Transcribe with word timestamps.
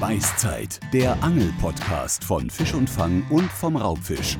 Beißzeit, 0.00 0.78
der 0.92 1.20
Angel-Podcast 1.24 2.22
von 2.22 2.48
Fisch 2.50 2.72
und 2.72 2.88
Fang 2.88 3.26
und 3.30 3.50
vom 3.50 3.74
Raubfisch. 3.74 4.38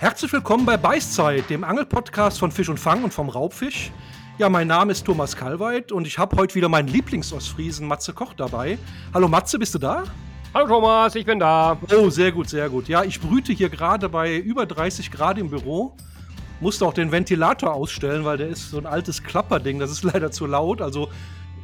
Herzlich 0.00 0.32
willkommen 0.32 0.66
bei 0.66 0.76
Beißzeit, 0.76 1.48
dem 1.48 1.62
Angel-Podcast 1.62 2.40
von 2.40 2.50
Fisch 2.50 2.68
und 2.68 2.80
Fang 2.80 3.04
und 3.04 3.14
vom 3.14 3.28
Raubfisch. 3.28 3.92
Ja, 4.38 4.48
mein 4.48 4.66
Name 4.66 4.90
ist 4.90 5.04
Thomas 5.04 5.36
Kalweit 5.36 5.92
und 5.92 6.04
ich 6.08 6.18
habe 6.18 6.36
heute 6.36 6.56
wieder 6.56 6.68
meinen 6.68 6.88
Lieblingsostfriesen 6.88 7.86
Matze 7.86 8.12
Koch 8.12 8.34
dabei. 8.34 8.76
Hallo 9.14 9.28
Matze, 9.28 9.56
bist 9.56 9.72
du 9.76 9.78
da? 9.78 10.02
Hallo 10.52 10.66
Thomas, 10.66 11.14
ich 11.14 11.26
bin 11.26 11.38
da. 11.38 11.78
Oh, 11.96 12.10
sehr 12.10 12.32
gut, 12.32 12.48
sehr 12.48 12.68
gut. 12.68 12.88
Ja, 12.88 13.04
ich 13.04 13.20
brüte 13.20 13.52
hier 13.52 13.68
gerade 13.68 14.08
bei 14.08 14.36
über 14.36 14.66
30 14.66 15.12
Grad 15.12 15.38
im 15.38 15.48
Büro. 15.48 15.94
Musste 16.58 16.86
auch 16.86 16.94
den 16.94 17.12
Ventilator 17.12 17.72
ausstellen, 17.72 18.24
weil 18.24 18.38
der 18.38 18.48
ist 18.48 18.70
so 18.70 18.78
ein 18.78 18.86
altes 18.86 19.22
Klapperding. 19.22 19.78
Das 19.78 19.92
ist 19.92 20.02
leider 20.12 20.32
zu 20.32 20.46
laut. 20.46 20.82
Also 20.82 21.08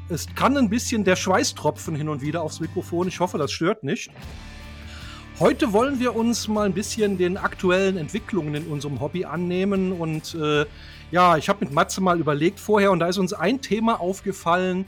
es 0.09 0.27
kann 0.35 0.57
ein 0.57 0.71
bisschen 0.71 1.05
der 1.05 1.17
Schweißtropfen 1.17 1.95
hin 1.95 2.09
und 2.09 2.23
wieder 2.23 2.43
aufs 2.43 2.61
Mikrofon. 2.61 3.09
Ich 3.09 3.21
hoffe, 3.21 3.39
das 3.39 3.53
stört 3.53 3.85
nicht. 3.85 4.11
Heute 5.39 5.73
wollen 5.73 6.01
wir 6.01 6.17
uns 6.17 6.49
mal 6.49 6.67
ein 6.67 6.73
bisschen 6.73 7.19
den 7.19 7.37
aktuellen 7.37 7.97
Entwicklungen 7.97 8.55
in 8.55 8.67
unserem 8.67 9.01
Hobby 9.01 9.25
annehmen. 9.25 9.93
Und 9.93 10.35
äh, 10.35 10.67
ja, 11.11 11.37
ich 11.37 11.49
habe 11.49 11.65
mit 11.65 11.73
Matze 11.73 12.01
mal 12.01 12.19
überlegt 12.19 12.59
vorher 12.59 12.91
und 12.91 13.01
da 13.01 13.07
ist 13.07 13.19
uns 13.19 13.33
ein 13.33 13.61
Thema 13.61 14.01
aufgefallen. 14.01 14.87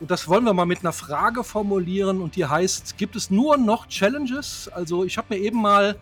Und 0.00 0.10
das 0.10 0.28
wollen 0.28 0.44
wir 0.44 0.52
mal 0.52 0.66
mit 0.66 0.80
einer 0.80 0.92
Frage 0.92 1.44
formulieren. 1.44 2.20
Und 2.20 2.36
die 2.36 2.44
heißt, 2.44 2.98
gibt 2.98 3.14
es 3.14 3.30
nur 3.30 3.56
noch 3.56 3.86
Challenges? 3.86 4.68
Also 4.68 5.04
ich 5.04 5.16
habe 5.16 5.34
mir 5.34 5.40
eben 5.40 5.62
mal 5.62 5.96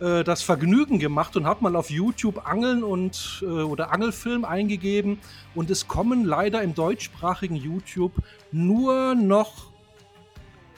äh, 0.00 0.24
das 0.24 0.42
Vergnügen 0.42 0.98
gemacht 0.98 1.36
und 1.36 1.46
habe 1.46 1.62
mal 1.62 1.76
auf 1.76 1.90
YouTube 1.90 2.46
Angeln 2.48 2.82
und 2.82 3.42
äh, 3.42 3.46
oder 3.46 3.92
Angelfilm 3.92 4.44
eingegeben 4.44 5.18
und 5.54 5.70
es 5.70 5.88
kommen 5.88 6.24
leider 6.24 6.62
im 6.62 6.74
deutschsprachigen 6.74 7.56
YouTube 7.56 8.12
nur 8.50 9.14
noch 9.14 9.70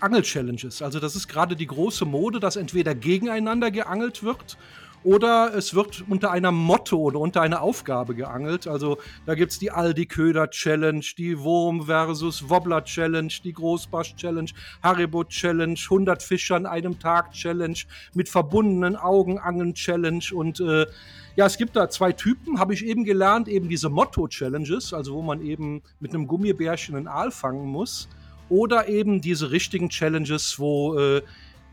Angel-Challenges. 0.00 0.82
Also 0.82 0.98
das 0.98 1.14
ist 1.14 1.28
gerade 1.28 1.54
die 1.54 1.66
große 1.66 2.04
Mode, 2.04 2.40
dass 2.40 2.56
entweder 2.56 2.94
gegeneinander 2.94 3.70
geangelt 3.70 4.22
wird 4.22 4.58
oder 5.04 5.52
es 5.54 5.74
wird 5.74 6.04
unter 6.08 6.30
einer 6.30 6.52
Motto 6.52 6.96
oder 6.96 7.18
unter 7.18 7.42
einer 7.42 7.62
Aufgabe 7.62 8.14
geangelt. 8.14 8.66
Also 8.66 8.98
da 9.26 9.34
gibt 9.34 9.52
es 9.52 9.58
die 9.58 9.70
Aldi-Köder-Challenge, 9.70 11.04
die 11.18 11.38
Wurm 11.38 11.86
versus 11.86 12.48
Wobbler-Challenge, 12.48 13.32
die 13.42 13.52
Großbarsch-Challenge, 13.52 14.50
Haribo-Challenge, 14.82 15.78
100 15.82 16.22
Fischer 16.22 16.56
an 16.56 16.66
einem 16.66 16.98
Tag-Challenge, 16.98 17.78
mit 18.14 18.28
verbundenen 18.28 18.96
Augen 18.96 19.38
Angeln-Challenge 19.38 20.24
und 20.34 20.60
äh, 20.60 20.86
ja, 21.34 21.46
es 21.46 21.56
gibt 21.56 21.76
da 21.76 21.88
zwei 21.88 22.12
Typen, 22.12 22.58
habe 22.58 22.74
ich 22.74 22.84
eben 22.84 23.04
gelernt, 23.04 23.48
eben 23.48 23.68
diese 23.68 23.88
Motto-Challenges, 23.88 24.92
also 24.92 25.14
wo 25.14 25.22
man 25.22 25.40
eben 25.40 25.82
mit 25.98 26.14
einem 26.14 26.26
Gummibärchen 26.26 26.94
einen 26.94 27.08
Aal 27.08 27.30
fangen 27.30 27.66
muss, 27.66 28.08
oder 28.50 28.88
eben 28.88 29.22
diese 29.22 29.50
richtigen 29.50 29.88
Challenges, 29.88 30.58
wo 30.58 30.98
äh, 30.98 31.22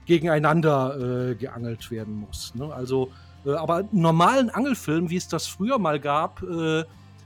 gegeneinander 0.10 1.30
äh, 1.30 1.36
geangelt 1.36 1.92
werden 1.92 2.16
muss. 2.16 2.56
Ne? 2.56 2.74
Also, 2.74 3.12
äh, 3.46 3.52
aber 3.52 3.84
normalen 3.92 4.50
Angelfilm, 4.50 5.12
wie 5.12 5.18
es 5.18 5.28
das 5.28 5.46
früher 5.46 5.78
mal 5.78 6.00
gab, 6.00 6.42
äh, 6.42 6.80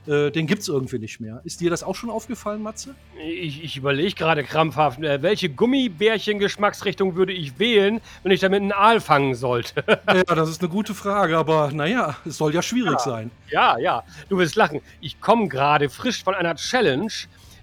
äh 0.06 0.32
den 0.32 0.48
gibt 0.48 0.64
es 0.64 0.68
irgendwie 0.68 1.00
nicht 1.00 1.22
mehr. 1.22 1.40
Ist 1.46 1.62
dir 1.62 1.70
das 1.70 1.82
auch 1.82 1.96
schon 1.96 2.10
aufgefallen, 2.10 2.62
Matze? 2.62 2.94
Ich, 3.26 3.64
ich 3.64 3.78
überlege 3.78 4.16
gerade 4.16 4.44
krampfhaft, 4.44 5.02
äh, 5.02 5.22
welche 5.22 5.48
Gummibärchen-Geschmacksrichtung 5.48 7.16
würde 7.16 7.32
ich 7.32 7.58
wählen, 7.58 8.02
wenn 8.22 8.34
ich 8.34 8.42
damit 8.42 8.62
einen 8.62 8.74
Aal 8.74 9.00
fangen 9.00 9.34
sollte? 9.34 9.82
ja, 10.08 10.36
das 10.36 10.50
ist 10.50 10.60
eine 10.60 10.70
gute 10.70 10.94
Frage, 10.94 11.38
aber 11.38 11.72
naja, 11.72 12.18
es 12.26 12.36
soll 12.36 12.54
ja 12.54 12.62
schwierig 12.62 13.00
ja. 13.00 13.00
sein. 13.00 13.32
Ja, 13.50 13.78
ja, 13.78 14.04
du 14.28 14.38
wirst 14.40 14.58
lachen. 14.58 14.82
Ich 15.00 15.22
komme 15.22 15.48
gerade 15.48 15.88
frisch 15.88 16.22
von 16.22 16.36
einer 16.36 16.56
Challenge 16.56 17.14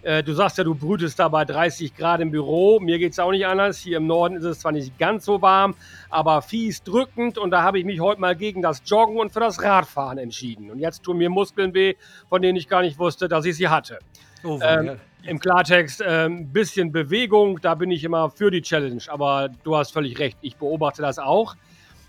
äh, 0.03 0.23
du 0.23 0.33
sagst 0.33 0.59
ja, 0.59 0.65
du 0.65 0.75
brütest 0.75 1.19
da 1.19 1.29
bei 1.29 1.45
30 1.45 1.95
Grad 1.95 2.21
im 2.21 2.31
Büro. 2.31 2.81
Mir 2.81 2.99
geht 2.99 3.13
es 3.13 3.19
auch 3.19 3.31
nicht 3.31 3.47
anders. 3.47 3.79
Hier 3.79 3.99
im 3.99 4.07
Norden 4.07 4.37
ist 4.37 4.45
es 4.45 4.61
zwar 4.61 4.73
nicht 4.73 4.99
ganz 4.99 5.25
so 5.25 5.43
warm, 5.43 5.75
aber 6.09 6.41
fies 6.43 6.83
drückend. 6.83 7.39
Und 7.39 7.51
da 7.51 7.63
habe 7.63 7.79
ich 7.79 7.85
mich 7.85 8.01
heute 8.01 8.21
mal 8.21 8.35
gegen 8.35 8.63
das 8.63 8.83
Joggen 8.87 9.19
und 9.19 9.33
für 9.33 9.41
das 9.41 9.63
Radfahren 9.63 10.19
entschieden. 10.19 10.71
Und 10.71 10.79
jetzt 10.79 11.03
tun 11.03 11.19
mir 11.19 11.29
Muskeln 11.31 11.75
weh, 11.75 11.95
von 12.29 12.41
denen 12.41 12.57
ich 12.57 12.69
gar 12.69 12.83
nicht 12.83 12.99
wusste, 12.99 13.29
dass 13.29 13.45
ich 13.45 13.57
sie 13.57 13.69
hatte. 13.69 13.99
Oh, 14.43 14.59
ähm, 14.63 14.99
Im 15.23 15.39
Klartext, 15.39 16.03
ein 16.03 16.33
ähm, 16.33 16.53
bisschen 16.53 16.93
Bewegung, 16.93 17.61
da 17.61 17.75
bin 17.75 17.91
ich 17.91 18.05
immer 18.05 18.31
für 18.31 18.51
die 18.51 18.63
Challenge. 18.63 19.03
Aber 19.09 19.51
du 19.65 19.77
hast 19.77 19.93
völlig 19.93 20.19
recht, 20.19 20.39
ich 20.41 20.57
beobachte 20.57 21.03
das 21.03 21.19
auch. 21.19 21.57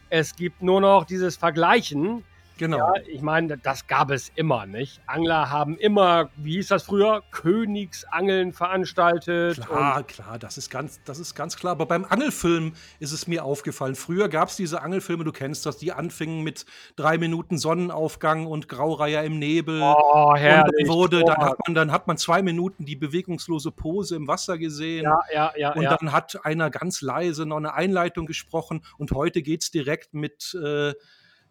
Es 0.10 0.36
gibt 0.36 0.62
nur 0.62 0.82
noch 0.82 1.06
dieses 1.06 1.36
Vergleichen 1.36 2.24
Genau. 2.62 2.78
Ja, 2.78 2.94
ich 3.08 3.24
meine, 3.24 3.58
das 3.58 3.88
gab 3.88 4.12
es 4.12 4.32
immer, 4.36 4.68
nicht? 4.68 5.02
Angler 5.08 5.50
haben 5.50 5.80
immer, 5.80 6.30
wie 6.36 6.58
hieß 6.58 6.68
das 6.68 6.84
früher, 6.84 7.24
Königsangeln 7.32 8.54
veranstaltet. 8.54 9.60
Klar, 9.66 10.04
klar, 10.04 10.38
das 10.38 10.60
ist, 10.60 10.70
ganz, 10.70 11.02
das 11.04 11.18
ist 11.18 11.34
ganz 11.34 11.56
klar. 11.56 11.72
Aber 11.72 11.88
beim 11.88 12.06
Angelfilm 12.06 12.74
ist 13.00 13.14
es 13.14 13.26
mir 13.26 13.46
aufgefallen. 13.46 13.96
Früher 13.96 14.30
gab 14.30 14.50
es 14.50 14.58
diese 14.58 14.84
Angelfilme, 14.84 15.24
du 15.24 15.32
kennst 15.32 15.66
das, 15.66 15.78
die 15.78 15.92
anfingen 15.92 16.44
mit 16.44 16.68
drei 16.98 17.18
Minuten 17.18 17.58
Sonnenaufgang 17.58 18.46
und 18.46 18.70
Graureiher 18.70 19.24
im 19.24 19.40
Nebel. 19.40 19.82
Oh, 19.82 20.36
herrlich. 20.36 20.82
Und 20.82 20.88
dann, 20.88 20.96
wurde, 20.96 21.24
dann, 21.24 21.38
hat 21.38 21.58
man, 21.66 21.74
dann 21.74 21.92
hat 21.92 22.06
man 22.06 22.18
zwei 22.18 22.44
Minuten 22.44 22.86
die 22.86 22.96
bewegungslose 22.96 23.72
Pose 23.72 24.16
im 24.16 24.28
Wasser 24.28 24.60
gesehen. 24.60 25.06
Ja, 25.06 25.20
ja, 25.34 25.52
ja. 25.58 25.74
Und 25.74 25.82
ja. 25.82 25.98
dann 25.98 26.12
hat 26.12 26.46
einer 26.46 26.70
ganz 26.70 27.02
leise 27.02 27.48
noch 27.48 27.58
eine 27.58 27.74
Einleitung 27.74 28.28
gesprochen. 28.28 28.84
Und 29.00 29.14
heute 29.14 29.42
geht 29.42 29.64
es 29.64 29.72
direkt 29.72 30.14
mit. 30.14 30.56
Äh, 30.64 30.94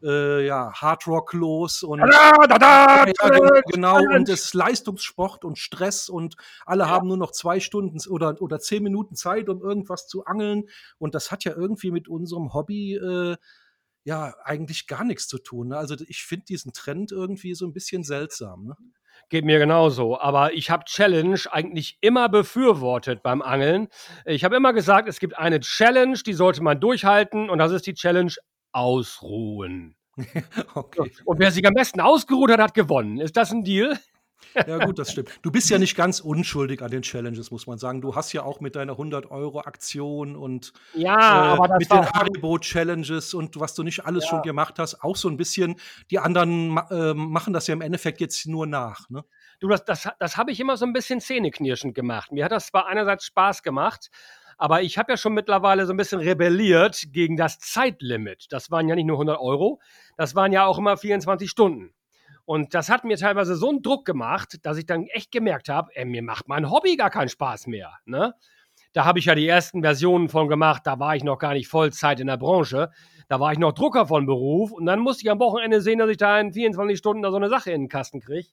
äh, 0.02 0.46
ja, 0.46 0.72
Hardrock 0.72 1.32
los 1.32 1.82
und 1.82 1.98
da, 1.98 2.32
da, 2.48 2.58
da, 2.58 3.06
ja, 3.06 3.60
genau, 3.72 3.98
und 3.98 4.28
es 4.28 4.46
ist 4.46 4.54
Leistungssport 4.54 5.44
und 5.44 5.58
Stress 5.58 6.08
und 6.08 6.36
alle 6.66 6.84
ja. 6.84 6.88
haben 6.88 7.08
nur 7.08 7.16
noch 7.16 7.32
zwei 7.32 7.60
Stunden 7.60 7.98
oder, 8.08 8.40
oder 8.40 8.58
zehn 8.60 8.82
Minuten 8.82 9.14
Zeit, 9.14 9.48
um 9.48 9.62
irgendwas 9.62 10.06
zu 10.06 10.24
angeln 10.24 10.68
und 10.98 11.14
das 11.14 11.30
hat 11.30 11.44
ja 11.44 11.52
irgendwie 11.54 11.90
mit 11.90 12.08
unserem 12.08 12.52
Hobby 12.54 12.94
äh, 12.94 13.36
ja 14.04 14.34
eigentlich 14.44 14.86
gar 14.86 15.04
nichts 15.04 15.28
zu 15.28 15.38
tun. 15.38 15.68
Ne? 15.68 15.76
Also 15.76 15.94
ich 16.06 16.24
finde 16.24 16.46
diesen 16.46 16.72
Trend 16.72 17.12
irgendwie 17.12 17.54
so 17.54 17.66
ein 17.66 17.72
bisschen 17.72 18.02
seltsam. 18.02 18.66
Ne? 18.66 18.76
Geht 19.28 19.44
mir 19.44 19.58
genauso. 19.58 20.18
Aber 20.18 20.54
ich 20.54 20.70
habe 20.70 20.84
Challenge 20.84 21.40
eigentlich 21.50 21.98
immer 22.00 22.28
befürwortet 22.28 23.22
beim 23.22 23.42
Angeln. 23.42 23.88
Ich 24.24 24.44
habe 24.44 24.56
immer 24.56 24.72
gesagt, 24.72 25.08
es 25.08 25.20
gibt 25.20 25.38
eine 25.38 25.60
Challenge, 25.60 26.18
die 26.26 26.32
sollte 26.32 26.62
man 26.62 26.80
durchhalten 26.80 27.50
und 27.50 27.58
das 27.58 27.72
ist 27.72 27.86
die 27.86 27.94
Challenge 27.94 28.32
ausruhen. 28.72 29.96
okay. 30.74 31.12
Und 31.24 31.38
wer 31.38 31.50
sich 31.50 31.66
am 31.66 31.74
besten 31.74 32.00
ausgeruht 32.00 32.50
hat, 32.50 32.60
hat 32.60 32.74
gewonnen. 32.74 33.18
Ist 33.18 33.36
das 33.36 33.52
ein 33.52 33.64
Deal? 33.64 33.98
Ja, 34.54 34.78
gut, 34.84 34.98
das 34.98 35.12
stimmt. 35.12 35.30
Du 35.42 35.50
bist 35.50 35.70
ja 35.70 35.78
nicht 35.78 35.96
ganz 35.96 36.20
unschuldig 36.20 36.82
an 36.82 36.90
den 36.90 37.02
Challenges, 37.02 37.50
muss 37.50 37.66
man 37.66 37.78
sagen. 37.78 38.00
Du 38.00 38.14
hast 38.14 38.32
ja 38.32 38.42
auch 38.42 38.60
mit 38.60 38.74
deiner 38.74 38.94
100-Euro-Aktion 38.94 40.36
und 40.36 40.72
ja, 40.94 41.54
äh, 41.54 41.78
mit 41.78 41.90
den 41.90 42.10
Haribo-Challenges 42.10 43.34
und 43.34 43.60
was 43.60 43.74
du 43.74 43.82
nicht 43.82 44.06
alles 44.06 44.24
ja. 44.24 44.30
schon 44.30 44.42
gemacht 44.42 44.78
hast, 44.78 45.02
auch 45.02 45.16
so 45.16 45.28
ein 45.28 45.36
bisschen. 45.36 45.76
Die 46.10 46.18
anderen 46.18 46.76
äh, 46.90 47.14
machen 47.14 47.52
das 47.52 47.66
ja 47.66 47.74
im 47.74 47.80
Endeffekt 47.80 48.20
jetzt 48.20 48.46
nur 48.46 48.66
nach. 48.66 49.08
Ne? 49.08 49.24
Du, 49.60 49.68
das, 49.68 49.84
das, 49.84 50.08
das 50.18 50.36
habe 50.36 50.50
ich 50.50 50.58
immer 50.58 50.76
so 50.76 50.84
ein 50.84 50.92
bisschen 50.92 51.20
zähneknirschend 51.20 51.94
gemacht. 51.94 52.32
Mir 52.32 52.44
hat 52.44 52.52
das 52.52 52.68
zwar 52.68 52.86
einerseits 52.86 53.26
Spaß 53.26 53.62
gemacht, 53.62 54.10
aber 54.60 54.82
ich 54.82 54.98
habe 54.98 55.12
ja 55.12 55.16
schon 55.16 55.32
mittlerweile 55.32 55.86
so 55.86 55.94
ein 55.94 55.96
bisschen 55.96 56.20
rebelliert 56.20 57.04
gegen 57.12 57.38
das 57.38 57.58
Zeitlimit. 57.58 58.46
Das 58.50 58.70
waren 58.70 58.88
ja 58.88 58.94
nicht 58.94 59.06
nur 59.06 59.16
100 59.16 59.40
Euro, 59.40 59.80
das 60.18 60.34
waren 60.34 60.52
ja 60.52 60.66
auch 60.66 60.76
immer 60.76 60.98
24 60.98 61.48
Stunden. 61.48 61.94
Und 62.44 62.74
das 62.74 62.90
hat 62.90 63.04
mir 63.04 63.16
teilweise 63.16 63.56
so 63.56 63.70
einen 63.70 63.80
Druck 63.80 64.04
gemacht, 64.04 64.58
dass 64.62 64.76
ich 64.76 64.84
dann 64.84 65.06
echt 65.06 65.32
gemerkt 65.32 65.70
habe, 65.70 65.90
mir 66.04 66.22
macht 66.22 66.46
mein 66.46 66.70
Hobby 66.70 66.96
gar 66.96 67.08
keinen 67.08 67.30
Spaß 67.30 67.68
mehr. 67.68 67.94
Ne? 68.04 68.34
Da 68.92 69.06
habe 69.06 69.18
ich 69.18 69.24
ja 69.24 69.34
die 69.34 69.48
ersten 69.48 69.80
Versionen 69.80 70.28
von 70.28 70.48
gemacht, 70.48 70.82
da 70.84 70.98
war 70.98 71.16
ich 71.16 71.24
noch 71.24 71.38
gar 71.38 71.54
nicht 71.54 71.68
Vollzeit 71.68 72.20
in 72.20 72.26
der 72.26 72.36
Branche. 72.36 72.90
Da 73.28 73.40
war 73.40 73.52
ich 73.52 73.58
noch 73.58 73.72
Drucker 73.72 74.06
von 74.08 74.26
Beruf 74.26 74.72
und 74.72 74.84
dann 74.84 75.00
musste 75.00 75.22
ich 75.24 75.30
am 75.30 75.38
Wochenende 75.38 75.80
sehen, 75.80 76.00
dass 76.00 76.10
ich 76.10 76.18
da 76.18 76.38
in 76.38 76.52
24 76.52 76.98
Stunden 76.98 77.22
da 77.22 77.30
so 77.30 77.36
eine 77.36 77.48
Sache 77.48 77.70
in 77.70 77.82
den 77.82 77.88
Kasten 77.88 78.20
kriege. 78.20 78.48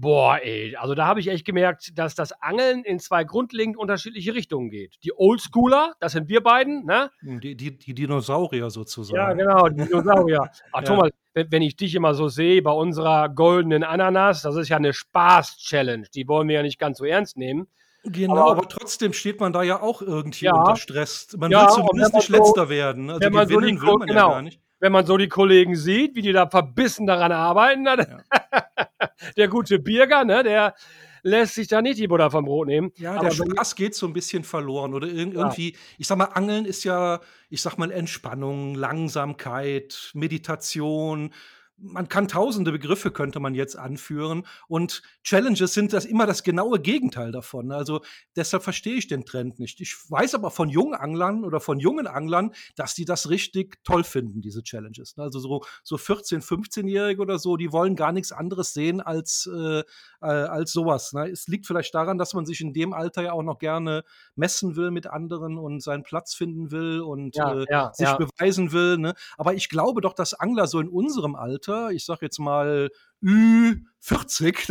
Boah, 0.00 0.38
ey, 0.42 0.74
also 0.76 0.94
da 0.94 1.06
habe 1.06 1.20
ich 1.20 1.28
echt 1.28 1.44
gemerkt, 1.44 1.98
dass 1.98 2.14
das 2.14 2.32
Angeln 2.40 2.84
in 2.84 2.98
zwei 3.00 3.22
grundlegend 3.22 3.76
unterschiedliche 3.76 4.34
Richtungen 4.34 4.70
geht. 4.70 4.96
Die 5.04 5.12
Oldschooler, 5.14 5.92
das 6.00 6.12
sind 6.12 6.30
wir 6.30 6.42
beiden, 6.42 6.86
ne? 6.86 7.10
Hm, 7.20 7.38
die, 7.40 7.54
die, 7.54 7.76
die 7.76 7.92
Dinosaurier 7.92 8.70
sozusagen. 8.70 9.18
Ja, 9.18 9.34
genau, 9.34 9.68
die 9.68 9.84
Dinosaurier. 9.84 10.40
Ach, 10.72 10.80
ja. 10.80 10.86
Thomas, 10.86 11.10
wenn, 11.34 11.52
wenn, 11.52 11.60
ich 11.60 11.76
dich 11.76 11.94
immer 11.94 12.14
so 12.14 12.28
sehe 12.28 12.62
bei 12.62 12.72
unserer 12.72 13.28
goldenen 13.28 13.84
Ananas, 13.84 14.40
das 14.40 14.56
ist 14.56 14.70
ja 14.70 14.78
eine 14.78 14.94
Spaß-Challenge. 14.94 16.06
Die 16.14 16.26
wollen 16.26 16.48
wir 16.48 16.54
ja 16.54 16.62
nicht 16.62 16.78
ganz 16.78 16.96
so 16.96 17.04
ernst 17.04 17.36
nehmen. 17.36 17.68
Genau, 18.04 18.38
aber, 18.38 18.50
aber, 18.52 18.68
trotzdem 18.70 19.12
steht 19.12 19.38
man 19.38 19.52
da 19.52 19.62
ja 19.62 19.82
auch 19.82 20.00
irgendwie 20.00 20.46
ja, 20.46 20.54
unter 20.54 20.76
Stress. 20.76 21.36
Man 21.36 21.50
ja, 21.50 21.66
will 21.66 21.74
zumindest 21.74 22.14
nicht 22.14 22.28
so, 22.28 22.36
letzter 22.36 22.70
werden. 22.70 23.10
Also 23.10 23.28
gewinnen 23.28 23.76
so 23.78 23.86
will 23.86 23.98
man 23.98 24.08
genau, 24.08 24.28
ja 24.28 24.34
gar 24.34 24.42
nicht 24.42 24.60
wenn 24.80 24.92
man 24.92 25.06
so 25.06 25.16
die 25.16 25.28
Kollegen 25.28 25.76
sieht, 25.76 26.14
wie 26.16 26.22
die 26.22 26.32
da 26.32 26.48
verbissen 26.48 27.06
daran 27.06 27.32
arbeiten, 27.32 27.84
dann, 27.84 28.00
ja. 28.00 28.68
der 29.36 29.48
gute 29.48 29.78
Birger, 29.78 30.24
ne, 30.24 30.42
der 30.42 30.74
lässt 31.22 31.54
sich 31.54 31.68
da 31.68 31.82
nicht 31.82 31.98
die 31.98 32.08
Butter 32.08 32.30
vom 32.30 32.46
Brot 32.46 32.66
nehmen. 32.66 32.92
Ja, 32.96 33.18
der 33.18 33.30
Spaß 33.30 33.74
geht 33.74 33.94
so 33.94 34.06
ein 34.06 34.12
bisschen 34.12 34.42
verloren. 34.42 34.94
Oder 34.94 35.06
irgendwie, 35.06 35.72
ja. 35.72 35.78
ich 35.98 36.06
sag 36.06 36.16
mal, 36.16 36.24
Angeln 36.24 36.64
ist 36.64 36.84
ja, 36.84 37.20
ich 37.50 37.60
sag 37.62 37.76
mal, 37.76 37.90
Entspannung, 37.90 38.74
Langsamkeit, 38.74 40.10
Meditation. 40.14 41.32
Man 41.82 42.08
kann 42.08 42.28
tausende 42.28 42.72
Begriffe, 42.72 43.10
könnte 43.10 43.40
man 43.40 43.54
jetzt 43.54 43.76
anführen. 43.76 44.46
Und 44.68 45.02
Challenges 45.24 45.74
sind 45.74 45.92
das 45.92 46.04
immer 46.04 46.26
das 46.26 46.42
genaue 46.42 46.78
Gegenteil 46.80 47.32
davon. 47.32 47.72
Also 47.72 48.02
deshalb 48.36 48.62
verstehe 48.62 48.96
ich 48.96 49.08
den 49.08 49.24
Trend 49.24 49.58
nicht. 49.58 49.80
Ich 49.80 49.96
weiß 50.08 50.34
aber 50.34 50.50
von 50.50 50.68
jungen 50.68 50.94
Anglern 50.94 51.44
oder 51.44 51.60
von 51.60 51.78
jungen 51.78 52.06
Anglern, 52.06 52.52
dass 52.76 52.94
die 52.94 53.04
das 53.04 53.30
richtig 53.30 53.82
toll 53.84 54.04
finden, 54.04 54.40
diese 54.42 54.62
Challenges. 54.62 55.14
Also 55.16 55.40
so, 55.40 55.62
so 55.82 55.96
14-, 55.96 56.42
15-Jährige 56.42 57.22
oder 57.22 57.38
so, 57.38 57.56
die 57.56 57.72
wollen 57.72 57.96
gar 57.96 58.12
nichts 58.12 58.32
anderes 58.32 58.74
sehen 58.74 59.00
als, 59.00 59.48
äh, 59.52 59.80
äh, 59.80 60.26
als 60.26 60.72
sowas. 60.72 61.12
Ne? 61.12 61.30
Es 61.30 61.48
liegt 61.48 61.66
vielleicht 61.66 61.94
daran, 61.94 62.18
dass 62.18 62.34
man 62.34 62.44
sich 62.46 62.60
in 62.60 62.72
dem 62.72 62.92
Alter 62.92 63.22
ja 63.22 63.32
auch 63.32 63.42
noch 63.42 63.58
gerne 63.58 64.04
messen 64.34 64.76
will 64.76 64.90
mit 64.90 65.06
anderen 65.06 65.58
und 65.58 65.82
seinen 65.82 66.02
Platz 66.02 66.34
finden 66.34 66.70
will 66.70 67.00
und 67.00 67.36
Ja, 67.36 67.54
äh, 67.54 67.66
ja, 67.70 67.92
sich 67.94 68.08
ja. 68.08 68.16
beweisen 68.16 68.72
will. 68.72 68.98
Ne? 68.98 69.14
Aber 69.38 69.54
ich 69.54 69.68
glaube 69.68 70.00
doch, 70.00 70.12
dass 70.12 70.34
Angler 70.34 70.66
so 70.66 70.80
in 70.80 70.88
unserem 70.88 71.34
Alter, 71.34 71.69
ich 71.92 72.04
sag 72.04 72.22
jetzt 72.22 72.38
mal 72.38 72.90
Ü40, 73.22 74.70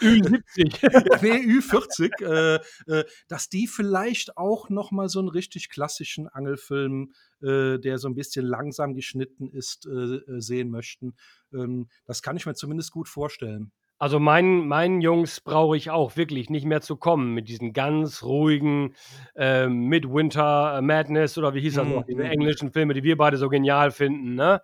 Ü70. 0.00 1.22
nee, 1.22 1.58
Ü40, 1.58 2.22
äh, 2.22 2.60
äh, 2.92 3.04
dass 3.28 3.48
die 3.48 3.66
vielleicht 3.66 4.36
auch 4.36 4.70
noch 4.70 4.90
mal 4.90 5.08
so 5.08 5.18
einen 5.18 5.28
richtig 5.28 5.68
klassischen 5.68 6.28
Angelfilm, 6.28 7.12
äh, 7.42 7.78
der 7.78 7.98
so 7.98 8.08
ein 8.08 8.14
bisschen 8.14 8.46
langsam 8.46 8.94
geschnitten 8.94 9.48
ist, 9.48 9.86
äh, 9.86 9.90
äh, 9.90 10.40
sehen 10.40 10.70
möchten. 10.70 11.14
Ähm, 11.52 11.88
das 12.06 12.22
kann 12.22 12.36
ich 12.36 12.46
mir 12.46 12.54
zumindest 12.54 12.90
gut 12.92 13.08
vorstellen. 13.08 13.72
Also 13.98 14.18
meinen, 14.18 14.66
meinen 14.66 15.00
Jungs 15.00 15.40
brauche 15.40 15.76
ich 15.76 15.90
auch 15.90 16.16
wirklich 16.16 16.50
nicht 16.50 16.66
mehr 16.66 16.80
zu 16.80 16.96
kommen 16.96 17.32
mit 17.32 17.48
diesen 17.48 17.72
ganz 17.72 18.24
ruhigen 18.24 18.94
äh, 19.36 19.68
Midwinter 19.68 20.82
Madness 20.82 21.38
oder 21.38 21.54
wie 21.54 21.60
hieß 21.60 21.74
das 21.74 21.86
Mhm, 21.86 21.92
noch, 21.92 22.04
diese 22.04 22.24
mhm. 22.24 22.30
englischen 22.30 22.72
Filme, 22.72 22.94
die 22.94 23.04
wir 23.04 23.16
beide 23.16 23.36
so 23.36 23.48
genial 23.48 23.92
finden, 23.92 24.34
ne? 24.34 24.60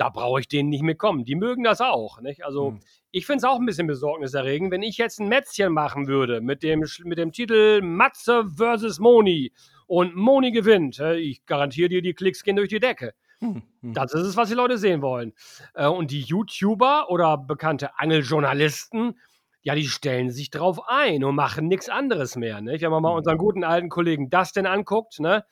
Da 0.00 0.08
brauche 0.08 0.40
ich 0.40 0.48
denen 0.48 0.70
nicht 0.70 0.82
mehr 0.82 0.94
kommen. 0.94 1.26
Die 1.26 1.34
mögen 1.34 1.62
das 1.62 1.82
auch, 1.82 2.22
nicht? 2.22 2.42
Also 2.42 2.70
Mhm. 2.70 2.80
ich 3.10 3.26
finde 3.26 3.38
es 3.38 3.44
auch 3.44 3.58
ein 3.60 3.66
bisschen 3.66 3.86
besorgniserregend, 3.86 4.70
wenn 4.70 4.82
ich 4.82 4.96
jetzt 4.96 5.20
ein 5.20 5.28
Mätzchen 5.28 5.74
machen 5.74 6.06
würde 6.08 6.40
mit 6.40 6.62
dem, 6.62 6.86
mit 7.04 7.18
dem 7.18 7.32
Titel 7.32 7.82
Matze 7.82 8.46
versus 8.56 8.98
Moni 8.98 9.52
und 9.86 10.16
Moni 10.16 10.52
gewinnt. 10.52 10.98
Ich 11.00 11.44
garantiere 11.44 11.90
dir, 11.90 12.00
die 12.00 12.14
Klicks 12.14 12.42
gehen 12.44 12.56
durch 12.56 12.70
die 12.70 12.80
Decke. 12.80 13.12
Hm, 13.40 13.62
hm. 13.82 13.92
Das 13.92 14.14
ist 14.14 14.22
es, 14.22 14.36
was 14.38 14.48
die 14.48 14.54
Leute 14.54 14.78
sehen 14.78 15.02
wollen. 15.02 15.34
Äh, 15.74 15.86
und 15.86 16.10
die 16.10 16.20
YouTuber 16.22 17.10
oder 17.10 17.36
bekannte 17.36 17.98
Angeljournalisten, 17.98 19.18
ja, 19.62 19.74
die 19.74 19.86
stellen 19.86 20.30
sich 20.30 20.48
drauf 20.50 20.80
ein 20.88 21.24
und 21.24 21.34
machen 21.34 21.68
nichts 21.68 21.90
anderes 21.90 22.36
mehr. 22.36 22.62
Nicht? 22.62 22.80
Wenn 22.82 22.90
man 22.90 23.02
mal 23.02 23.10
Mhm. 23.10 23.18
unseren 23.18 23.36
guten 23.38 23.64
alten 23.64 23.90
Kollegen 23.90 24.30
Dustin 24.30 24.64
anguckt, 24.66 25.20
ne? 25.20 25.44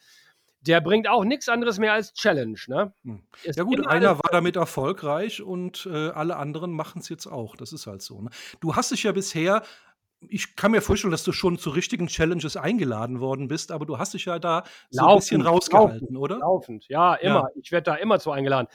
Der 0.61 0.81
bringt 0.81 1.09
auch 1.09 1.25
nichts 1.25 1.49
anderes 1.49 1.79
mehr 1.79 1.93
als 1.93 2.13
Challenge. 2.15 2.59
Ne? 2.67 2.93
Hm. 3.05 3.23
Ja 3.45 3.63
gut, 3.63 3.87
einer 3.87 4.19
war 4.19 4.31
damit 4.31 4.57
erfolgreich 4.57 5.43
und 5.43 5.89
äh, 5.91 6.11
alle 6.11 6.37
anderen 6.37 6.73
machen 6.73 7.01
es 7.01 7.09
jetzt 7.09 7.27
auch. 7.27 7.57
Das 7.57 7.73
ist 7.73 7.87
halt 7.87 8.03
so. 8.03 8.21
Ne? 8.21 8.31
Du 8.61 8.75
hast 8.75 8.91
dich 8.91 9.05
ja 9.05 9.13
bisher, 9.13 9.63
ich 10.21 10.57
kann 10.57 10.73
mir 10.73 10.83
vorstellen, 10.83 11.13
dass 11.13 11.25
du 11.25 11.33
schon 11.33 11.59
zu 11.59 11.71
richtigen 11.71 12.09
Challenges 12.09 12.57
eingeladen 12.57 13.21
worden 13.21 13.49
bist, 13.49 13.71
aber 13.71 13.87
du 13.87 13.99
hast 13.99 14.15
dich 14.15 14.25
ja 14.25 14.39
da 14.39 14.65
so 14.91 15.07
ein 15.07 15.17
bisschen 15.17 15.43
Laufend, 15.43 15.73
rausgehalten, 15.73 16.01
laufend, 16.01 16.19
oder? 16.19 16.39
Laufend, 16.39 16.89
ja, 16.89 17.15
immer. 17.15 17.51
Ich 17.61 17.71
werde 17.71 17.85
da 17.85 17.95
immer 17.95 18.19
zu 18.19 18.33
eingeladen. 18.33 18.69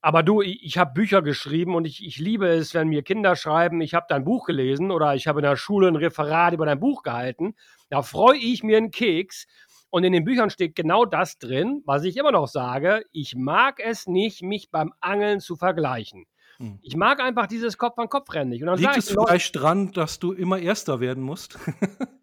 Aber 0.00 0.22
du, 0.22 0.42
ich, 0.42 0.64
ich 0.64 0.78
habe 0.78 0.92
Bücher 0.94 1.22
geschrieben 1.22 1.74
und 1.74 1.84
ich, 1.84 2.06
ich 2.06 2.18
liebe 2.18 2.46
es, 2.46 2.72
wenn 2.72 2.88
mir 2.88 3.02
Kinder 3.02 3.34
schreiben, 3.34 3.80
ich 3.80 3.94
habe 3.94 4.06
dein 4.08 4.24
Buch 4.24 4.46
gelesen 4.46 4.92
oder 4.92 5.14
ich 5.14 5.26
habe 5.26 5.40
in 5.40 5.44
der 5.44 5.56
Schule 5.56 5.88
ein 5.88 5.96
Referat 5.96 6.54
über 6.54 6.66
dein 6.66 6.78
Buch 6.78 7.02
gehalten. 7.02 7.56
Da 7.90 8.02
freue 8.02 8.38
ich 8.38 8.62
mir 8.62 8.76
einen 8.76 8.92
Keks. 8.92 9.46
Und 9.90 10.04
in 10.04 10.12
den 10.12 10.24
Büchern 10.24 10.50
steht 10.50 10.74
genau 10.76 11.04
das 11.04 11.38
drin, 11.38 11.82
was 11.86 12.04
ich 12.04 12.16
immer 12.16 12.32
noch 12.32 12.46
sage. 12.46 13.02
Ich 13.12 13.34
mag 13.34 13.80
es 13.82 14.06
nicht, 14.06 14.42
mich 14.42 14.70
beim 14.70 14.92
Angeln 15.00 15.40
zu 15.40 15.56
vergleichen. 15.56 16.26
Hm. 16.58 16.78
Ich 16.82 16.96
mag 16.96 17.20
einfach 17.20 17.46
dieses 17.46 17.78
Kopf-an-Kopf-Rennen 17.78 18.50
nicht. 18.50 18.62
Und 18.62 18.66
dann 18.66 18.78
Liegt 18.78 18.96
es 18.96 19.10
Leuten, 19.12 19.28
vielleicht 19.28 19.56
dran, 19.56 19.92
dass 19.92 20.18
du 20.18 20.32
immer 20.32 20.58
Erster 20.58 21.00
werden 21.00 21.22
musst? 21.22 21.58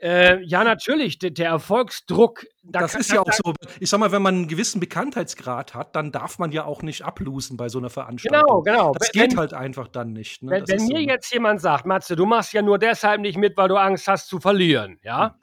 äh, 0.00 0.40
ja, 0.44 0.62
natürlich, 0.62 1.18
der, 1.18 1.30
der 1.30 1.48
Erfolgsdruck. 1.48 2.44
da 2.62 2.80
das 2.80 2.92
kann- 2.92 3.00
ist 3.00 3.10
ja 3.12 3.20
auch 3.20 3.32
so. 3.32 3.54
Ich 3.80 3.90
sag 3.90 3.98
mal, 3.98 4.12
wenn 4.12 4.22
man 4.22 4.34
einen 4.34 4.48
gewissen 4.48 4.78
Bekanntheitsgrad 4.78 5.74
hat, 5.74 5.96
dann 5.96 6.12
darf 6.12 6.38
man 6.38 6.52
ja 6.52 6.64
auch 6.66 6.82
nicht 6.82 7.02
ablosen 7.02 7.56
bei 7.56 7.68
so 7.68 7.78
einer 7.78 7.88
Genau, 7.88 7.94
Veranstaltung. 7.94 8.62
genau. 8.64 8.92
Das 8.96 9.10
Wenn- 9.12 9.28
geht 9.30 9.36
halt 9.38 9.54
einfach 9.54 9.88
dann 9.88 10.12
nicht. 10.12 10.42
Ne? 10.42 10.52
Wenn, 10.52 10.68
wenn 10.68 10.78
so, 10.80 10.86
mir 10.86 10.98
ne? 11.00 11.06
jetzt 11.06 11.32
jemand 11.32 11.60
sagt, 11.60 11.84
Matze, 11.86 12.14
du 12.14 12.26
machst 12.26 12.52
ja 12.52 12.62
nur 12.62 12.78
deshalb 12.78 13.20
nicht 13.22 13.38
mit, 13.38 13.56
weil 13.56 13.68
du 13.68 13.76
Angst 13.76 14.06
hast 14.06 14.28
zu 14.28 14.38
verlieren, 14.38 14.98
ja, 15.02 15.36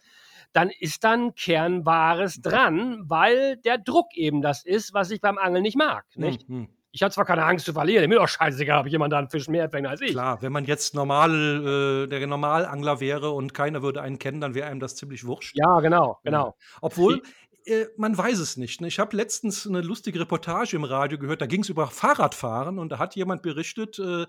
dann 0.55 0.69
ist 0.79 1.03
dann 1.03 1.35
Kernwahres 1.35 2.41
dran, 2.41 3.03
weil 3.07 3.57
der 3.57 3.77
Druck 3.77 4.15
eben 4.15 4.41
das 4.41 4.63
ist, 4.63 4.93
was 4.93 5.11
ich 5.11 5.19
beim 5.19 5.37
Angeln 5.37 5.63
nicht 5.63 5.77
mag. 5.77 6.05
Nicht? 6.15 6.47
Hm, 6.47 6.55
hm. 6.55 6.67
Ich 6.91 7.03
habe 7.03 7.13
zwar 7.13 7.25
keine 7.25 7.43
Angst 7.43 7.65
zu 7.65 7.73
verlieren, 7.73 8.07
mir 8.07 8.19
doch 8.19 8.29
scheißegal, 8.29 8.79
ob 8.79 8.87
jemand 8.87 9.11
da 9.11 9.17
einen 9.17 9.29
Fisch 9.29 9.49
mehr 9.49 9.69
fängt 9.69 9.85
als 9.85 9.99
ich. 9.99 10.11
Klar, 10.11 10.41
wenn 10.41 10.53
man 10.53 10.63
jetzt 10.63 10.95
normal, 10.95 12.05
äh, 12.05 12.07
der 12.07 12.25
Normalangler 12.25 13.01
wäre 13.01 13.31
und 13.31 13.53
keiner 13.53 13.81
würde 13.81 14.01
einen 14.01 14.17
kennen, 14.17 14.39
dann 14.39 14.55
wäre 14.55 14.67
einem 14.67 14.79
das 14.79 14.95
ziemlich 14.95 15.27
wurscht. 15.27 15.57
Ja, 15.57 15.81
genau, 15.81 16.19
genau. 16.23 16.55
Obwohl, 16.79 17.21
äh, 17.65 17.87
man 17.97 18.17
weiß 18.17 18.39
es 18.39 18.55
nicht. 18.55 18.79
Ne? 18.79 18.87
Ich 18.87 18.97
habe 18.97 19.17
letztens 19.17 19.67
eine 19.67 19.81
lustige 19.81 20.21
Reportage 20.21 20.77
im 20.77 20.85
Radio 20.85 21.17
gehört, 21.17 21.41
da 21.41 21.47
ging 21.47 21.63
es 21.63 21.69
über 21.69 21.87
Fahrradfahren 21.87 22.79
und 22.79 22.93
da 22.93 22.97
hat 22.97 23.13
jemand 23.17 23.41
berichtet, 23.41 23.99
äh, 23.99 24.25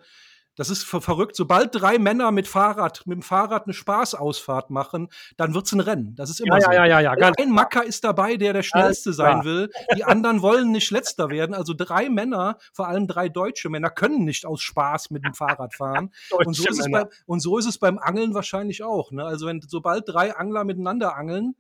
das 0.56 0.70
ist 0.70 0.84
ver 0.84 1.00
verrückt, 1.00 1.36
sobald 1.36 1.74
drei 1.74 1.98
Männer 1.98 2.32
mit 2.32 2.48
Fahrrad, 2.48 3.06
mit 3.06 3.16
dem 3.16 3.22
Fahrrad 3.22 3.64
eine 3.64 3.74
Spaßausfahrt 3.74 4.70
machen, 4.70 5.08
dann 5.36 5.54
wird's 5.54 5.72
ein 5.72 5.80
Rennen. 5.80 6.14
Das 6.16 6.30
ist 6.30 6.40
immer 6.40 6.58
Ja, 6.58 6.64
so. 6.64 6.72
ja, 6.72 6.86
ja, 6.86 7.00
ja, 7.00 7.14
ja, 7.16 7.32
ein 7.38 7.50
Macker 7.50 7.84
ist 7.84 8.04
dabei, 8.04 8.36
der 8.36 8.54
der 8.54 8.62
Schnellste 8.62 9.12
sein 9.12 9.44
will. 9.44 9.70
Die 9.96 10.04
anderen 10.04 10.42
wollen 10.42 10.72
nicht 10.72 10.90
Letzter 10.90 11.30
werden. 11.30 11.54
Also 11.54 11.74
drei 11.76 12.08
Männer, 12.08 12.56
vor 12.72 12.88
allem 12.88 13.06
drei 13.06 13.28
deutsche 13.28 13.68
Männer, 13.68 13.90
können 13.90 14.24
nicht 14.24 14.46
aus 14.46 14.62
Spaß 14.62 15.10
mit 15.10 15.24
dem 15.24 15.34
Fahrrad 15.34 15.74
fahren. 15.74 16.10
Und 16.30 16.54
so, 16.54 16.64
ist 16.64 16.80
es 16.80 16.86
Männer. 16.86 17.04
bei, 17.04 17.10
und 17.26 17.40
so 17.40 17.58
ist 17.58 17.66
es 17.66 17.78
beim 17.78 17.98
Angeln 17.98 18.34
wahrscheinlich 18.34 18.82
auch. 18.82 19.12
Ne? 19.12 19.24
Also 19.24 19.46
wenn 19.46 19.60
sobald 19.60 20.08
drei 20.08 20.34
Angler 20.34 20.64
miteinander 20.64 21.16
angeln, 21.16 21.54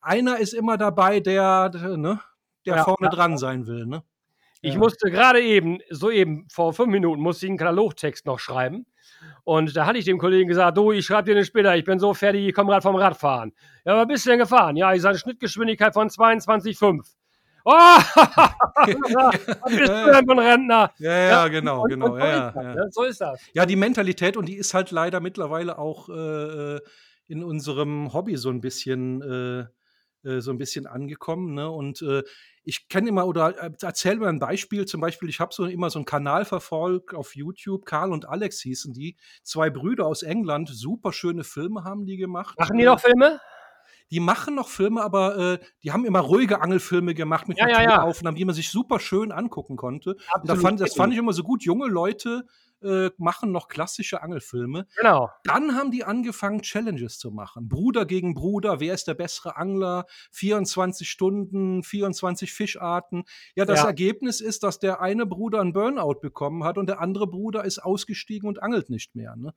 einer 0.00 0.38
ist 0.38 0.54
immer 0.54 0.76
dabei, 0.76 1.20
der, 1.20 1.68
der, 1.68 1.96
ne, 1.96 2.20
der 2.66 2.84
vorne 2.84 3.08
dran 3.10 3.38
sein 3.38 3.66
will. 3.66 3.86
Ne? 3.86 4.02
Ich 4.62 4.74
Ja. 4.74 4.78
musste 4.78 5.10
gerade 5.10 5.40
eben, 5.40 5.78
soeben, 5.90 6.46
vor 6.52 6.72
fünf 6.74 6.90
Minuten, 6.90 7.22
musste 7.22 7.46
ich 7.46 7.50
einen 7.50 7.58
Katalogtext 7.58 8.26
noch 8.26 8.38
schreiben. 8.38 8.86
Und 9.44 9.76
da 9.76 9.86
hatte 9.86 9.98
ich 9.98 10.04
dem 10.04 10.18
Kollegen 10.18 10.48
gesagt, 10.48 10.76
du, 10.76 10.92
ich 10.92 11.04
schreibe 11.06 11.24
dir 11.30 11.34
den 11.34 11.44
später, 11.44 11.76
ich 11.76 11.84
bin 11.84 11.98
so 11.98 12.14
fertig, 12.14 12.46
ich 12.46 12.54
komme 12.54 12.70
gerade 12.70 12.82
vom 12.82 12.96
Radfahren. 12.96 13.52
Ja, 13.84 13.96
was 13.96 14.06
bist 14.06 14.24
du 14.26 14.30
denn 14.30 14.38
gefahren? 14.38 14.76
Ja, 14.76 14.92
ich 14.94 15.02
sage 15.02 15.18
Schnittgeschwindigkeit 15.18 15.92
von 15.94 16.08
22,5. 16.08 17.00
Oh, 17.62 17.72
bist 18.86 19.80
du 19.88 20.12
denn 20.12 20.30
ein 20.30 20.38
Rentner? 20.38 20.92
Ja, 20.98 21.12
ja, 21.28 21.48
genau, 21.48 21.82
Und- 21.82 21.90
genau. 21.90 22.06
und 22.14 22.18
so, 22.20 22.26
ja, 22.26 22.48
ist 22.48 22.54
das, 22.56 22.64
ja. 22.64 22.84
so 22.90 23.02
ist 23.04 23.20
das. 23.20 23.40
Ja, 23.52 23.66
die 23.66 23.76
Mentalität 23.76 24.36
und 24.38 24.46
die 24.48 24.56
ist 24.56 24.72
halt 24.72 24.90
leider 24.90 25.20
mittlerweile 25.20 25.78
auch 25.78 26.08
äh, 26.08 26.12
äh, 26.76 26.80
in 27.28 27.44
unserem 27.44 28.14
Hobby 28.14 28.36
so 28.38 28.48
ein 28.48 28.62
bisschen 28.62 29.20
äh, 30.24 30.28
äh, 30.28 30.40
so 30.40 30.50
ein 30.52 30.58
bisschen 30.58 30.86
angekommen. 30.86 31.52
Ne? 31.54 31.70
Und 31.70 32.00
äh, 32.00 32.22
ich 32.70 32.88
kenne 32.88 33.08
immer 33.08 33.26
oder 33.26 33.60
äh, 33.60 33.72
erzähl 33.82 34.16
mir 34.16 34.28
ein 34.28 34.38
Beispiel. 34.38 34.86
Zum 34.86 35.00
Beispiel, 35.00 35.28
ich 35.28 35.40
habe 35.40 35.52
so 35.52 35.64
immer 35.64 35.90
so 35.90 35.98
einen 35.98 36.06
Kanal 36.06 36.44
verfolgt 36.44 37.14
auf 37.14 37.34
YouTube. 37.34 37.84
Karl 37.84 38.12
und 38.12 38.28
Alex 38.28 38.60
hießen 38.60 38.94
die, 38.94 39.16
zwei 39.42 39.70
Brüder 39.70 40.06
aus 40.06 40.22
England. 40.22 40.68
Super 40.72 41.12
schöne 41.12 41.42
Filme 41.42 41.82
haben 41.82 42.06
die 42.06 42.16
gemacht. 42.16 42.56
Machen 42.58 42.78
die 42.78 42.84
noch 42.84 43.00
Filme? 43.00 43.40
die 44.12 44.18
machen 44.18 44.56
noch 44.56 44.68
Filme, 44.68 45.02
aber 45.02 45.38
äh, 45.38 45.58
die 45.84 45.92
haben 45.92 46.04
immer 46.04 46.18
ruhige 46.18 46.60
Angelfilme 46.62 47.14
gemacht 47.14 47.46
mit 47.46 47.58
Ja, 47.58 47.68
ja, 47.68 47.82
ja. 47.82 47.88
Naturaufnahmen, 47.90 48.36
die 48.36 48.44
man 48.44 48.56
sich 48.56 48.68
super 48.70 48.98
schön 48.98 49.30
angucken 49.30 49.76
konnte. 49.76 50.16
Und 50.34 50.48
da 50.48 50.56
fand, 50.56 50.80
das 50.80 50.94
fand 50.94 51.12
ich 51.12 51.18
immer 51.20 51.32
so 51.32 51.44
gut. 51.44 51.62
Junge 51.62 51.86
Leute 51.86 52.44
äh, 52.82 53.10
machen 53.18 53.52
noch 53.52 53.68
klassische 53.68 54.22
Angelfilme. 54.22 54.86
Genau. 54.96 55.30
Dann 55.44 55.74
haben 55.74 55.90
die 55.90 56.04
angefangen, 56.04 56.62
Challenges 56.62 57.18
zu 57.18 57.30
machen. 57.30 57.68
Bruder 57.68 58.06
gegen 58.06 58.34
Bruder, 58.34 58.80
wer 58.80 58.94
ist 58.94 59.06
der 59.06 59.14
bessere 59.14 59.56
Angler? 59.56 60.06
24 60.32 61.08
Stunden, 61.08 61.82
24 61.82 62.52
Fischarten. 62.52 63.24
Ja, 63.54 63.64
das 63.64 63.80
Ja. 63.80 63.86
Ergebnis 63.86 64.40
ist, 64.40 64.62
dass 64.62 64.78
der 64.78 65.00
eine 65.00 65.26
Bruder 65.26 65.60
einen 65.60 65.72
Burnout 65.72 66.20
bekommen 66.20 66.64
hat 66.64 66.78
und 66.78 66.86
der 66.86 67.00
andere 67.00 67.26
Bruder 67.26 67.64
ist 67.64 67.78
ausgestiegen 67.78 68.48
und 68.48 68.62
angelt 68.62 68.90
nicht 68.90 69.14
mehr. 69.14 69.36
Ne? 69.36 69.54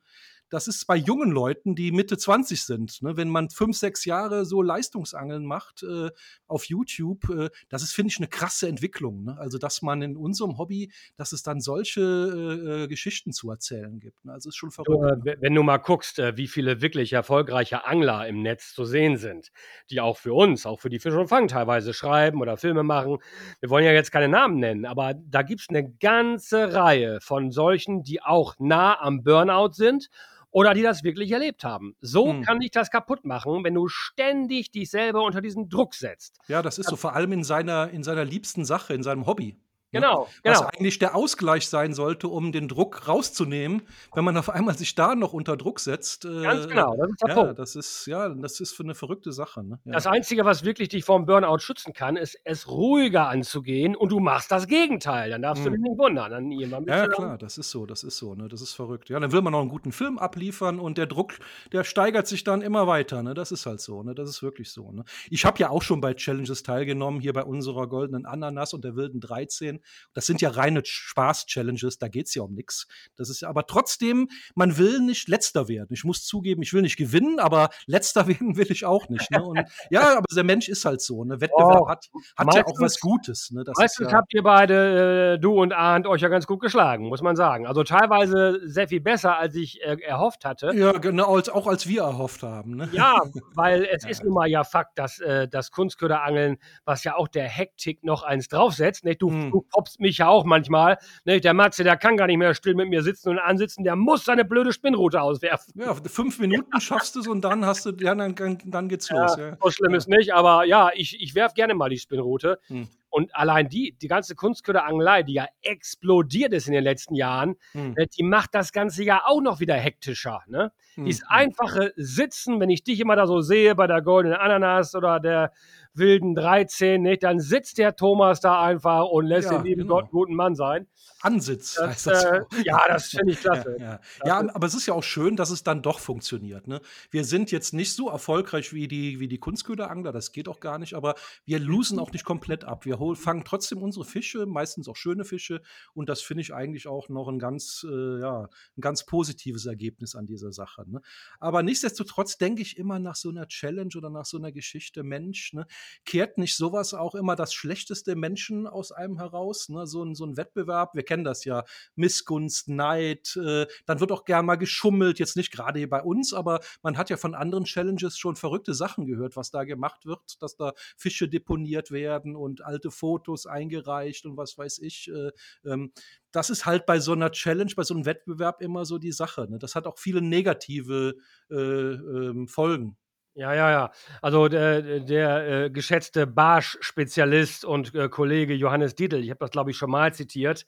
Das 0.50 0.68
ist 0.68 0.86
bei 0.86 0.96
jungen 0.96 1.30
Leuten, 1.30 1.74
die 1.74 1.90
Mitte 1.90 2.16
20 2.18 2.62
sind. 2.62 3.02
Ne? 3.02 3.16
Wenn 3.16 3.28
man 3.28 3.50
fünf, 3.50 3.76
sechs 3.76 4.04
Jahre 4.04 4.44
so 4.44 4.62
Leistungsangeln 4.62 5.44
macht 5.44 5.82
äh, 5.82 6.10
auf 6.46 6.66
YouTube, 6.66 7.28
äh, 7.30 7.50
das 7.68 7.82
ist, 7.82 7.92
finde 7.92 8.12
ich, 8.12 8.18
eine 8.18 8.28
krasse 8.28 8.68
Entwicklung. 8.68 9.24
Ne? 9.24 9.36
Also, 9.38 9.58
dass 9.58 9.82
man 9.82 10.02
in 10.02 10.16
unserem 10.16 10.58
Hobby, 10.58 10.92
dass 11.16 11.32
es 11.32 11.42
dann 11.42 11.60
solche 11.60 12.00
äh, 12.00 12.84
äh, 12.84 12.86
Geschichten 13.14 13.32
zu 13.32 13.50
erzählen 13.50 14.00
gibt. 14.00 14.24
Ne? 14.24 14.32
Also, 14.32 14.48
ist 14.48 14.56
schon 14.56 14.70
verrückt. 14.70 14.90
Du, 14.90 15.24
ne? 15.24 15.32
äh, 15.32 15.36
wenn 15.40 15.54
du 15.54 15.62
mal 15.62 15.78
guckst, 15.78 16.18
äh, 16.18 16.36
wie 16.36 16.48
viele 16.48 16.82
wirklich 16.82 17.12
erfolgreiche 17.12 17.86
Angler 17.86 18.26
im 18.26 18.42
Netz 18.42 18.74
zu 18.74 18.84
sehen 18.84 19.16
sind, 19.16 19.50
die 19.90 20.00
auch 20.00 20.16
für 20.16 20.34
uns, 20.34 20.66
auch 20.66 20.80
für 20.80 20.90
die 20.90 20.98
Fisch 20.98 21.14
und 21.14 21.28
Fang 21.28 21.48
teilweise 21.48 21.94
schreiben 21.94 22.40
oder 22.40 22.56
Filme 22.56 22.82
machen. 22.82 23.18
Wir 23.60 23.70
wollen 23.70 23.84
ja 23.84 23.92
jetzt 23.92 24.10
keine 24.10 24.28
Namen 24.28 24.58
nennen, 24.58 24.84
aber 24.84 25.14
da 25.14 25.42
gibt 25.42 25.60
es 25.60 25.68
eine 25.68 25.88
ganze 25.88 26.74
Reihe 26.74 27.20
von 27.20 27.50
solchen, 27.50 28.02
die 28.02 28.20
auch 28.20 28.56
nah 28.58 29.00
am 29.00 29.22
Burnout 29.22 29.72
sind 29.72 30.08
oder 30.50 30.74
die 30.74 30.82
das 30.82 31.02
wirklich 31.02 31.30
erlebt 31.32 31.64
haben. 31.64 31.96
So 32.00 32.32
Hm. 32.32 32.42
kann 32.42 32.60
dich 32.60 32.70
das 32.70 32.90
kaputt 32.90 33.24
machen, 33.24 33.64
wenn 33.64 33.74
du 33.74 33.88
ständig 33.88 34.70
dich 34.70 34.90
selber 34.90 35.22
unter 35.24 35.40
diesen 35.40 35.68
Druck 35.68 35.94
setzt. 35.94 36.38
Ja, 36.48 36.62
das 36.62 36.78
ist 36.78 36.88
so 36.88 36.96
vor 36.96 37.14
allem 37.14 37.32
in 37.32 37.44
seiner, 37.44 37.90
in 37.90 38.02
seiner 38.02 38.24
liebsten 38.24 38.64
Sache, 38.64 38.94
in 38.94 39.02
seinem 39.02 39.26
Hobby. 39.26 39.56
Genau, 39.94 40.28
Was 40.42 40.58
genau. 40.58 40.70
eigentlich 40.72 40.98
der 40.98 41.14
Ausgleich 41.14 41.68
sein 41.68 41.94
sollte, 41.94 42.28
um 42.28 42.52
den 42.52 42.68
Druck 42.68 43.08
rauszunehmen, 43.08 43.82
wenn 44.14 44.24
man 44.24 44.36
auf 44.36 44.50
einmal 44.50 44.76
sich 44.76 44.94
da 44.94 45.14
noch 45.14 45.32
unter 45.32 45.56
Druck 45.56 45.80
setzt. 45.80 46.24
Äh, 46.24 46.42
Ganz 46.42 46.68
genau, 46.68 46.96
das 46.96 47.10
ist 47.10 47.22
der 47.22 47.28
ja, 47.28 47.34
Punkt. 47.34 47.58
das 47.58 47.76
ist, 47.76 48.06
ja, 48.06 48.28
das 48.28 48.60
ist 48.60 48.72
für 48.72 48.84
eine 48.84 48.94
verrückte 48.94 49.32
Sache. 49.32 49.64
Ne? 49.64 49.78
Ja. 49.84 49.92
Das 49.92 50.06
Einzige, 50.06 50.44
was 50.44 50.64
wirklich 50.64 50.90
dich 50.90 51.04
vom 51.04 51.26
Burnout 51.26 51.58
schützen 51.58 51.92
kann, 51.92 52.16
ist, 52.16 52.38
es 52.44 52.68
ruhiger 52.68 53.28
anzugehen 53.28 53.96
und 53.96 54.12
du 54.12 54.20
machst 54.20 54.50
das 54.50 54.66
Gegenteil. 54.66 55.30
Dann 55.30 55.42
darfst 55.42 55.64
du 55.64 55.70
dich 55.70 55.80
nicht 55.80 55.98
wundern. 55.98 56.30
Dann 56.30 56.50
irgendwann 56.50 56.84
Hm. 56.84 56.88
Ja, 56.88 57.08
klar, 57.08 57.38
das 57.38 57.58
ist 57.58 57.70
so, 57.70 57.86
das 57.86 58.04
ist 58.04 58.18
so, 58.18 58.34
ne? 58.34 58.48
Das 58.48 58.60
ist 58.60 58.74
verrückt. 58.74 59.08
Ja, 59.08 59.18
dann 59.18 59.32
will 59.32 59.42
man 59.42 59.52
noch 59.52 59.60
einen 59.60 59.70
guten 59.70 59.92
Film 59.92 60.18
abliefern 60.18 60.78
und 60.78 60.98
der 60.98 61.06
Druck, 61.06 61.34
der 61.72 61.84
steigert 61.84 62.26
sich 62.26 62.44
dann 62.44 62.62
immer 62.62 62.86
weiter, 62.86 63.22
ne? 63.22 63.34
Das 63.34 63.52
ist 63.52 63.66
halt 63.66 63.80
so, 63.80 64.02
ne? 64.02 64.14
Das 64.14 64.28
ist 64.28 64.42
wirklich 64.42 64.70
so, 64.70 64.92
ne? 64.92 65.04
Ich 65.30 65.44
habe 65.44 65.58
ja 65.58 65.70
auch 65.70 65.82
schon 65.82 66.00
bei 66.00 66.14
Challenges 66.14 66.62
teilgenommen, 66.62 67.20
hier 67.20 67.32
bei 67.32 67.44
unserer 67.44 67.86
goldenen 67.86 68.26
Ananas 68.26 68.74
und 68.74 68.84
der 68.84 68.96
wilden 68.96 69.20
13. 69.20 69.80
Das 70.12 70.26
sind 70.26 70.40
ja 70.40 70.50
reine 70.50 70.82
Spaß-Challenges, 70.84 71.98
da 71.98 72.08
geht's 72.08 72.34
ja 72.34 72.42
um 72.42 72.54
nichts. 72.54 72.86
Das 73.16 73.28
ist 73.30 73.40
ja, 73.42 73.48
aber 73.48 73.66
trotzdem, 73.66 74.28
man 74.54 74.76
will 74.78 75.00
nicht 75.00 75.28
letzter 75.28 75.68
werden. 75.68 75.88
Ich 75.92 76.04
muss 76.04 76.24
zugeben, 76.24 76.62
ich 76.62 76.72
will 76.72 76.82
nicht 76.82 76.96
gewinnen, 76.96 77.38
aber 77.38 77.70
letzter 77.86 78.26
werden 78.28 78.56
will 78.56 78.70
ich 78.70 78.84
auch 78.84 79.08
nicht, 79.08 79.30
ne? 79.30 79.42
Und 79.42 79.60
ja, 79.90 80.18
aber 80.18 80.24
der 80.34 80.44
Mensch 80.44 80.68
ist 80.68 80.84
halt 80.84 81.00
so, 81.00 81.24
ne? 81.24 81.40
Wettbewerb 81.40 81.80
Oh, 81.82 81.88
hat, 81.88 82.08
hat 82.36 82.54
ja 82.54 82.62
auch 82.62 82.66
meistens- 82.66 82.80
was 82.80 83.00
Gutes, 83.00 83.50
ne? 83.50 83.64
Das 83.64 83.76
Meistens 83.78 84.06
ist 84.06 84.12
ja, 84.12 84.18
habt 84.18 84.32
ihr 84.34 84.42
beide, 84.42 85.34
äh, 85.34 85.38
du 85.38 85.60
und 85.60 85.72
Arndt, 85.72 86.06
euch 86.06 86.20
ja 86.20 86.28
ganz 86.28 86.46
gut 86.46 86.60
geschlagen, 86.60 87.06
muss 87.08 87.22
man 87.22 87.36
sagen. 87.36 87.66
Also 87.66 87.82
teilweise 87.84 88.60
sehr 88.64 88.88
viel 88.88 89.00
besser, 89.00 89.36
als 89.38 89.54
ich 89.54 89.82
äh, 89.82 89.96
erhofft 90.02 90.44
hatte. 90.44 90.72
ja, 90.74 90.92
genau, 90.92 91.36
als, 91.36 91.48
auch 91.48 91.66
als 91.66 91.86
wir 91.86 92.02
erhofft 92.02 92.42
haben, 92.42 92.76
ne? 92.76 92.88
Ja, 92.92 93.22
weil 93.54 93.84
es 93.92 94.04
ist 94.06 94.22
nun 94.24 94.34
mal 94.34 94.48
ja 94.48 94.64
Fakt, 94.64 94.98
dass 94.98 95.18
äh, 95.20 95.48
das 95.48 95.70
Kunstköderangeln, 95.70 96.58
was 96.84 97.04
ja 97.04 97.16
auch 97.16 97.28
der 97.28 97.48
Hektik 97.48 98.02
noch 98.04 98.22
eins 98.22 98.48
draufsetzt, 98.48 99.04
nicht? 99.04 99.22
Du, 99.22 99.30
Hm. 99.30 99.50
du 99.50 99.66
poppst 99.74 100.00
mich 100.00 100.18
ja 100.18 100.28
auch 100.28 100.44
manchmal, 100.44 100.98
nicht? 101.24 101.44
Der 101.44 101.52
Matze, 101.54 101.82
der 101.84 101.96
kann 101.96 102.16
gar 102.16 102.26
nicht 102.28 102.38
mehr 102.38 102.54
still 102.54 102.74
mit 102.74 102.88
mir 102.88 103.02
sitzen 103.02 103.30
und 103.30 103.38
ansitzen, 103.38 103.82
der 103.84 103.96
muss 103.96 104.24
seine 104.24 104.44
blöde 104.44 104.72
Spinnrute 104.72 105.20
auswerfen. 105.20 105.74
Ja, 105.76 105.94
fünf 105.94 106.38
Minuten 106.38 106.80
schaffst 106.80 107.16
du 107.16 107.20
es 107.20 107.26
und 107.26 107.42
dann 107.42 107.66
hast 107.66 107.84
du, 107.86 107.90
ja, 107.98 108.14
dann, 108.14 108.34
dann- 108.64 108.88
geht's 108.88 109.10
los. 109.10 109.36
Ja. 109.36 109.56
So 109.62 109.70
schlimm 109.70 109.94
ist 109.94 110.08
nicht, 110.08 110.32
aber 110.32 110.64
ja, 110.64 110.90
ich, 110.94 111.20
ich 111.20 111.34
werf 111.34 111.54
gerne 111.54 111.74
mal 111.74 111.88
die 111.90 111.98
Spinnrute. 111.98 112.60
Hm. 112.68 112.88
Und 113.10 113.34
allein 113.34 113.68
die, 113.68 113.96
die 114.00 114.08
ganze 114.08 114.34
Kunstköderangelei, 114.34 115.22
die 115.22 115.34
ja 115.34 115.46
explodiert 115.62 116.52
ist 116.52 116.66
in 116.66 116.72
den 116.72 116.82
letzten 116.84 117.14
Jahren, 117.14 117.54
Hm. 117.72 117.94
äh, 117.96 118.06
die 118.06 118.24
macht 118.24 118.54
das 118.54 118.72
Ganze 118.72 119.04
ja 119.04 119.22
auch 119.24 119.40
noch 119.40 119.60
wieder 119.60 119.74
hektischer. 119.74 120.42
Ne? 120.48 120.72
Hm. 120.94 121.04
Dieses 121.06 121.24
einfache 121.28 121.92
Sitzen, 121.96 122.60
wenn 122.60 122.70
ich 122.70 122.82
dich 122.84 123.00
immer 123.00 123.16
da 123.16 123.26
so 123.26 123.40
sehe 123.40 123.74
bei 123.74 123.86
der 123.86 124.02
goldenen 124.02 124.36
Ananas 124.38 124.94
oder 124.94 125.20
der 125.20 125.52
wilden 125.94 126.34
13, 126.34 127.02
nicht, 127.02 127.22
dann 127.22 127.40
sitzt 127.40 127.78
der 127.78 127.96
Thomas 127.96 128.40
da 128.40 128.60
einfach 128.62 129.06
und 129.06 129.26
lässt 129.26 129.50
Ja, 129.50 129.58
den 129.58 129.64
lieben 129.64 129.82
genau. 129.82 129.94
Gott 129.94 130.04
einen 130.04 130.12
guten 130.12 130.34
Mann 130.34 130.54
sein. 130.54 130.86
Ansitz 131.20 131.74
Das, 131.74 131.88
heißt 131.88 132.06
das. 132.06 132.24
äh, 132.24 132.40
ja, 132.64 132.82
das 132.86 133.08
finde 133.08 133.32
ich 133.32 133.40
klasse. 133.40 133.76
Ja, 133.84 134.00
ja. 134.24 134.42
ja, 134.42 134.54
aber 134.54 134.66
es 134.66 134.74
ist 134.74 134.86
ja 134.86 134.94
auch 134.94 135.02
schön, 135.02 135.36
dass 135.36 135.50
es 135.50 135.62
dann 135.62 135.82
doch 135.82 135.98
funktioniert. 135.98 136.68
Ne? 136.68 136.80
Wir 137.10 137.24
sind 137.24 137.50
jetzt 137.50 137.72
nicht 137.72 137.94
so 137.94 138.08
erfolgreich 138.10 138.72
wie 138.72 138.88
die, 138.88 139.20
wie 139.20 139.28
die 139.28 139.38
Kunstköderangler, 139.38 140.12
das 140.12 140.32
geht 140.32 140.48
auch 140.48 140.60
gar 140.60 140.78
nicht, 140.78 140.94
aber 140.94 141.14
wir 141.44 141.58
losen 141.58 141.98
auch 141.98 142.12
nicht 142.12 142.24
komplett 142.24 142.64
ab. 142.64 142.84
Wir 142.84 142.98
hol, 142.98 143.16
fangen 143.16 143.44
trotzdem 143.44 143.82
unsere 143.82 144.04
Fische, 144.04 144.46
meistens 144.46 144.88
auch 144.88 144.96
schöne 144.96 145.24
Fische, 145.24 145.62
und 145.94 146.08
das 146.08 146.20
finde 146.20 146.42
ich 146.42 146.52
eigentlich 146.54 146.86
auch 146.86 147.08
noch 147.08 147.28
ein 147.28 147.38
ganz, 147.38 147.86
äh, 147.88 148.20
ja, 148.20 148.48
ein 148.76 148.80
ganz 148.80 149.06
positives 149.06 149.66
Ergebnis 149.66 150.14
an 150.14 150.26
dieser 150.26 150.52
Sache. 150.52 150.84
Ne? 150.86 151.00
Aber 151.40 151.62
nichtsdestotrotz 151.62 152.36
denke 152.36 152.62
ich 152.62 152.76
immer 152.76 152.98
nach 152.98 153.16
so 153.16 153.30
einer 153.30 153.48
Challenge 153.48 153.92
oder 153.96 154.10
nach 154.10 154.26
so 154.26 154.36
einer 154.36 154.52
Geschichte, 154.52 155.02
Mensch, 155.02 155.52
ne, 155.54 155.66
kehrt 156.04 156.38
nicht 156.38 156.56
sowas 156.56 156.94
auch 156.94 157.14
immer 157.14 157.36
das 157.36 157.52
schlechteste 157.54 158.16
Menschen 158.16 158.66
aus 158.66 158.92
einem 158.92 159.18
heraus? 159.18 159.68
Ne? 159.68 159.86
So, 159.86 160.02
ein, 160.04 160.14
so 160.14 160.24
ein 160.24 160.36
Wettbewerb, 160.36 160.94
wir 160.94 161.02
kennen 161.02 161.24
das 161.24 161.44
ja, 161.44 161.64
Missgunst, 161.96 162.68
Neid, 162.68 163.36
äh, 163.36 163.66
dann 163.86 164.00
wird 164.00 164.12
auch 164.12 164.24
gern 164.24 164.46
mal 164.46 164.56
geschummelt, 164.56 165.18
jetzt 165.18 165.36
nicht 165.36 165.52
gerade 165.52 165.78
hier 165.78 165.90
bei 165.90 166.02
uns, 166.02 166.32
aber 166.34 166.60
man 166.82 166.96
hat 166.96 167.10
ja 167.10 167.16
von 167.16 167.34
anderen 167.34 167.64
Challenges 167.64 168.18
schon 168.18 168.36
verrückte 168.36 168.74
Sachen 168.74 169.06
gehört, 169.06 169.36
was 169.36 169.50
da 169.50 169.64
gemacht 169.64 170.06
wird, 170.06 170.40
dass 170.40 170.56
da 170.56 170.72
Fische 170.96 171.28
deponiert 171.28 171.90
werden 171.90 172.36
und 172.36 172.62
alte 172.62 172.90
Fotos 172.90 173.46
eingereicht 173.46 174.26
und 174.26 174.36
was 174.36 174.56
weiß 174.58 174.78
ich. 174.78 175.10
Äh, 175.10 175.30
ähm, 175.68 175.92
das 176.34 176.50
ist 176.50 176.66
halt 176.66 176.84
bei 176.84 176.98
so 176.98 177.12
einer 177.12 177.30
Challenge, 177.30 177.72
bei 177.76 177.84
so 177.84 177.94
einem 177.94 178.06
Wettbewerb 178.06 178.60
immer 178.60 178.84
so 178.84 178.98
die 178.98 179.12
Sache. 179.12 179.46
Ne? 179.48 179.58
Das 179.58 179.74
hat 179.76 179.86
auch 179.86 179.98
viele 179.98 180.20
negative 180.20 181.14
äh, 181.50 181.54
ähm, 181.54 182.48
Folgen. 182.48 182.96
Ja, 183.36 183.52
ja, 183.52 183.70
ja. 183.70 183.90
Also 184.22 184.46
der, 184.46 185.00
der 185.00 185.64
äh, 185.64 185.70
geschätzte 185.70 186.24
Barsch-Spezialist 186.24 187.64
und 187.64 187.92
äh, 187.92 188.08
Kollege 188.08 188.54
Johannes 188.54 188.94
Dietl, 188.94 189.24
ich 189.24 189.30
habe 189.30 189.40
das 189.40 189.50
glaube 189.50 189.72
ich 189.72 189.76
schon 189.76 189.90
mal 189.90 190.14
zitiert, 190.14 190.66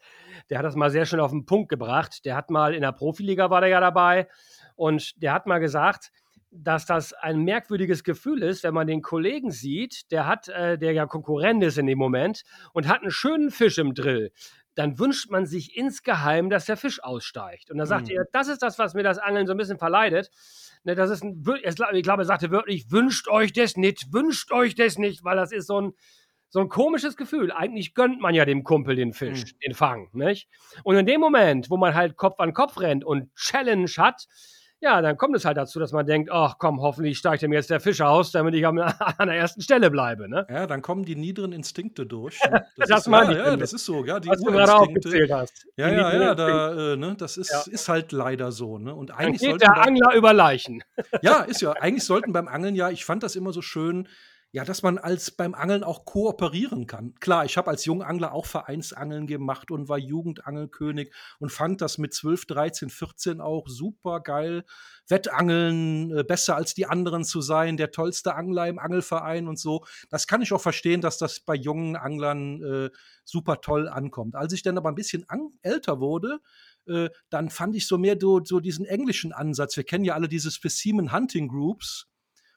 der 0.51 0.59
hat 0.59 0.65
das 0.65 0.75
mal 0.75 0.91
sehr 0.91 1.07
schön 1.07 1.21
auf 1.21 1.31
den 1.31 1.47
Punkt 1.47 1.69
gebracht. 1.69 2.25
Der 2.25 2.35
hat 2.35 2.51
mal 2.51 2.75
in 2.75 2.83
der 2.83 2.91
Profiliga 2.91 3.51
war 3.51 3.61
der 3.61 3.71
ja 3.71 3.81
dabei 3.81 4.27
und 4.75 5.23
der 5.23 5.33
hat 5.33 5.47
mal 5.47 5.61
gesagt, 5.61 6.11
dass 6.51 6.87
das 6.87 7.13
ein 7.13 7.43
merkwürdiges 7.45 8.03
Gefühl 8.03 8.43
ist, 8.43 8.65
wenn 8.65 8.75
man 8.75 8.89
den 8.89 9.03
Kollegen 9.03 9.53
sieht, 9.53 10.11
der 10.11 10.27
hat, 10.27 10.49
äh, 10.49 10.77
der 10.77 10.93
ja 10.93 11.07
Konkurrent 11.07 11.63
ist 11.63 11.79
in 11.79 11.87
dem 11.87 11.99
Moment 11.99 12.43
und 12.73 12.89
hat 12.89 13.03
einen 13.03 13.13
schönen 13.13 13.53
Fisch 13.53 13.79
im 13.79 13.95
Drill. 13.95 14.33
Dann 14.77 14.99
wünscht 15.01 15.31
man 15.31 15.45
sich 15.47 15.77
insgeheim, 15.77 16.49
dass 16.51 16.67
der 16.67 16.77
Fisch 16.77 17.03
aussteigt. 17.03 17.71
Und 17.71 17.79
dann 17.79 17.87
sagt 17.89 18.07
Mhm. 18.09 18.17
er, 18.17 18.27
das 18.33 18.47
ist 18.47 18.63
das, 18.63 18.79
was 18.79 18.95
mir 18.95 19.03
das 19.03 19.19
Angeln 19.19 19.47
so 19.49 19.53
ein 19.55 19.57
bisschen 19.57 19.79
verleidet. 19.79 20.31
Ne, 20.85 20.95
das 20.95 21.11
ist 21.11 21.25
ein, 21.25 21.43
ich 21.65 21.75
glaube, 21.75 22.23
er 22.23 22.25
sagte 22.25 22.53
wörtlich, 22.53 22.93
wünscht 22.93 23.27
euch 23.29 23.53
das 23.53 23.77
nicht, 23.77 24.13
wünscht 24.13 24.53
euch 24.53 24.77
das 24.77 24.99
nicht, 24.99 25.25
weil 25.25 25.37
das 25.37 25.51
ist 25.51 25.67
so 25.67 25.81
ein, 25.81 25.93
so 26.49 26.61
ein 26.61 26.69
komisches 26.69 27.17
Gefühl. 27.17 27.51
Eigentlich 27.51 27.95
gönnt 27.95 28.21
man 28.21 28.33
ja 28.35 28.45
dem 28.45 28.63
Kumpel 28.63 28.95
den 28.95 29.13
Fisch, 29.13 29.45
Mhm. 29.55 29.59
den 29.67 29.75
Fang, 29.75 30.09
nicht? 30.13 30.49
Und 30.85 30.97
in 30.97 31.05
dem 31.05 31.21
Moment, 31.21 31.71
wo 31.71 31.77
man 31.77 31.95
halt 31.95 32.17
Kopf 32.17 32.39
an 32.39 32.53
Kopf 32.53 32.79
rennt 32.79 33.05
und 33.05 33.35
Challenge 33.35 33.91
hat, 33.97 34.27
ja, 34.87 35.03
dann 35.03 35.17
kommt 35.17 35.35
es 35.37 35.45
halt 35.45 35.57
dazu, 35.57 35.81
dass 35.81 35.91
man 35.93 36.07
denkt, 36.07 36.31
ach 36.33 36.57
komm, 36.59 36.81
hoffentlich 36.81 37.19
steigt 37.19 37.43
ihm 37.43 37.53
jetzt 37.53 37.71
der 37.71 37.81
Fisch 37.81 38.01
aus, 38.01 38.31
damit 38.31 38.55
ich 38.55 38.65
an 38.67 38.77
der 38.77 39.37
ersten 39.37 39.61
Stelle 39.61 39.91
bleibe, 39.91 40.29
ne? 40.29 40.47
Ja, 40.49 40.67
dann 40.67 40.81
kommen 40.81 41.05
die 41.05 41.17
niederen 41.17 41.53
Instinkte 41.53 42.07
durch. 42.07 42.39
ne? 42.49 42.65
Das 42.77 42.91
ist, 43.01 43.09
meine 43.09 43.35
ja, 43.35 43.41
ich 43.41 43.47
ja, 43.47 43.57
das 43.57 43.73
ist 43.73 43.85
so, 43.85 44.05
ja, 44.05 44.21
die 44.21 44.29
Was 44.29 44.41
du 44.41 44.53
gerade 44.53 44.75
aufgezählt 44.75 45.33
hast. 45.33 45.67
Ja, 45.77 45.89
ja, 45.91 46.13
ja, 46.15 46.35
da, 46.35 46.93
äh, 46.93 46.97
ne, 46.97 47.15
das 47.19 47.37
ist, 47.37 47.51
Ja. 47.51 47.73
ist 47.73 47.89
halt 47.89 48.13
leider 48.13 48.53
so, 48.53 48.79
ne? 48.79 48.95
Und 48.95 49.11
Dann 49.11 49.17
eigentlich 49.19 49.41
geht 49.41 49.51
sollten 49.51 49.59
der 49.67 49.75
da- 49.75 49.81
Angler 49.83 50.15
über 50.15 50.33
Leichen. 50.33 50.85
Ja, 51.23 51.41
ist 51.43 51.61
ja. 51.63 51.73
Eigentlich 51.73 52.05
sollten 52.05 52.33
beim 52.33 52.47
Angeln 52.49 52.75
ja, 52.77 52.91
ich 52.91 53.05
fand 53.05 53.23
das 53.23 53.35
immer 53.37 53.53
so 53.53 53.63
schön, 53.63 54.07
ja, 54.57 54.65
dass 54.65 54.83
man 54.83 54.97
als 54.97 55.31
beim 55.31 55.55
Angeln 55.55 55.85
auch 55.85 56.07
kooperieren 56.07 56.87
kann. 56.87 57.15
Klar, 57.21 57.45
ich 57.45 57.59
habe 57.59 57.69
als 57.69 57.85
Jungangler 57.85 58.33
auch 58.33 58.47
Vereinsangeln 58.47 59.27
gemacht 59.27 59.71
und 59.71 59.91
war 59.91 59.99
Jugendangelkönig 59.99 61.13
und 61.39 61.53
fand 61.53 61.83
das 61.83 61.99
mit 61.99 62.15
12, 62.15 62.47
13, 62.47 62.89
14 62.89 63.43
auch 63.43 63.69
super 63.69 64.21
geil. 64.21 64.65
Wettangeln, 65.09 66.11
äh, 66.11 66.25
besser 66.25 66.57
als 66.57 66.73
die 66.73 66.87
anderen 66.87 67.23
zu 67.23 67.43
sein, 67.43 67.77
der 67.77 67.91
tollste 67.91 68.35
Angler 68.35 68.67
im 68.67 68.79
Angelverein 68.79 69.47
und 69.47 69.59
so. 69.59 69.85
Das 70.09 70.27
kann 70.27 70.41
ich 70.41 70.55
auch 70.55 70.63
verstehen, 70.63 71.03
dass 71.03 71.19
das 71.19 71.41
bei 71.41 71.55
jungen 71.55 71.95
Anglern 71.95 72.63
äh, 72.63 72.91
super 73.25 73.61
toll 73.61 73.91
ankommt. 73.91 74.37
Als 74.37 74.55
ich 74.55 74.63
dann 74.63 74.79
aber 74.79 74.89
ein 74.89 74.95
bisschen 74.95 75.27
älter 75.61 76.01
wurde, 76.01 76.41
äh, 76.87 77.11
dann 77.29 77.51
fand 77.51 77.77
ich 77.77 77.87
so 77.87 77.99
mehr 77.99 78.17
so, 78.19 78.43
so 78.43 78.61
diesen 78.61 78.87
englischen 78.87 79.35
Ansatz. 79.35 79.77
Wir 79.77 79.85
kennen 79.85 80.07
ja 80.07 80.15
alle 80.15 80.29
diese 80.29 80.51
Specimen 80.51 81.13
Hunting 81.13 81.49
Groups, 81.49 82.09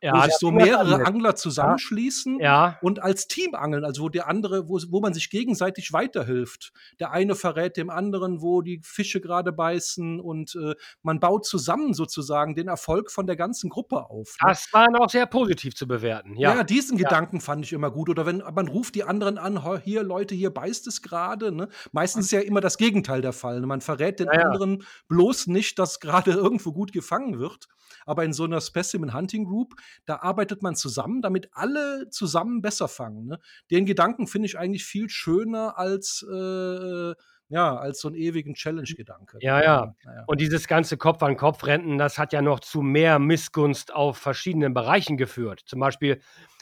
wo 0.01 0.21
sich 0.21 0.33
so 0.39 0.51
mehrere. 0.51 1.05
Angler 1.05 1.35
zusammenschließen 1.35 2.39
Ja, 2.39 2.77
und 2.81 3.01
als 3.01 3.27
Team 3.27 3.53
angeln, 3.55 3.83
also 3.85 4.03
wo 4.03 4.09
der 4.09 4.27
andere, 4.27 4.67
wo, 4.69 4.79
wo 4.89 4.99
man 5.01 5.13
sich 5.13 5.29
gegenseitig 5.29 5.93
weiterhilft. 5.93 6.71
Der 6.99 7.11
eine 7.11 7.35
verrät 7.35 7.77
dem 7.77 7.89
anderen, 7.89 8.41
wo 8.41 8.61
die 8.61 8.81
Fische 8.83 9.21
gerade 9.21 9.51
beißen 9.51 10.19
und 10.19 10.55
äh, 10.55 10.75
man 11.01 11.19
baut 11.19 11.45
zusammen 11.45 11.93
sozusagen 11.93 12.55
den 12.55 12.67
Erfolg 12.67 13.11
von 13.11 13.27
der 13.27 13.35
ganzen 13.35 13.69
Gruppe 13.69 14.09
auf. 14.09 14.35
ne? 14.41 14.49
das 14.49 14.67
war 14.73 14.89
noch 14.89 15.09
sehr 15.09 15.25
positiv 15.25 15.75
zu 15.75 15.87
bewerten. 15.87 16.35
Ja, 16.37 16.55
Ja, 16.55 16.63
diesen 16.63 16.97
Gedanken 16.97 17.41
fand 17.41 17.65
ich 17.65 17.73
immer 17.73 17.91
gut. 17.91 18.09
Oder 18.09 18.25
wenn 18.25 18.43
man 18.53 18.67
ruft 18.67 18.95
die 18.95 19.03
anderen 19.03 19.37
an, 19.37 19.63
"Hör, 19.63 19.79
hier, 19.79 20.03
Leute, 20.03 20.35
hier 20.35 20.49
beißt 20.53 20.87
es 20.87 21.01
gerade. 21.01 21.51
Ne? 21.51 21.67
Meistens 21.91 22.25
ist 22.25 22.31
ja 22.31 22.39
immer 22.41 22.61
das 22.61 22.77
Gegenteil 22.77 23.21
der 23.21 23.33
Fall. 23.33 23.59
Ne? 23.61 23.67
Man 23.67 23.81
verrät 23.81 24.19
den 24.19 24.27
Ja, 24.27 24.33
ja. 24.35 24.41
anderen 24.45 24.83
bloß 25.07 25.47
nicht, 25.47 25.79
dass 25.79 25.99
gerade 25.99 26.31
irgendwo 26.49 26.71
gut 26.71 26.91
gefangen 26.91 27.39
wird. 27.39 27.67
Aber 28.05 28.23
in 28.23 28.33
so 28.33 28.43
einer 28.43 28.61
Specimen 28.61 29.13
Hunting 29.13 29.45
Group, 29.45 29.75
da 30.05 30.17
arbeitet 30.17 30.61
man 30.61 30.75
zusammen, 30.75 31.21
damit 31.21 31.49
alle 31.53 32.09
zusammen 32.09 32.61
besser 32.61 32.87
fangen. 32.87 33.27
Ne? 33.27 33.39
Den 33.71 33.85
Gedanken 33.85 34.27
finde 34.27 34.47
ich 34.47 34.57
eigentlich 34.57 34.85
viel 34.85 35.09
schöner 35.09 35.77
als, 35.77 36.25
äh, 36.29 37.13
ja, 37.49 37.75
als 37.75 37.99
so 37.99 38.07
einen 38.07 38.17
ewigen 38.17 38.53
Challenge-Gedanke. 38.53 39.39
Ja, 39.41 39.61
ja. 39.61 39.95
Naja. 40.05 40.23
Und 40.27 40.39
dieses 40.39 40.67
ganze 40.67 40.97
Kopf-an-Kopf-Rennen, 40.97 41.97
das 41.97 42.17
hat 42.17 42.31
ja 42.31 42.41
noch 42.41 42.59
zu 42.59 42.81
mehr 42.81 43.19
Missgunst 43.19 43.93
auf 43.93 44.17
verschiedenen 44.17 44.73
Bereichen 44.73 45.17
geführt. 45.17 45.61
Zum 45.65 45.79
Beispiel, 45.79 46.21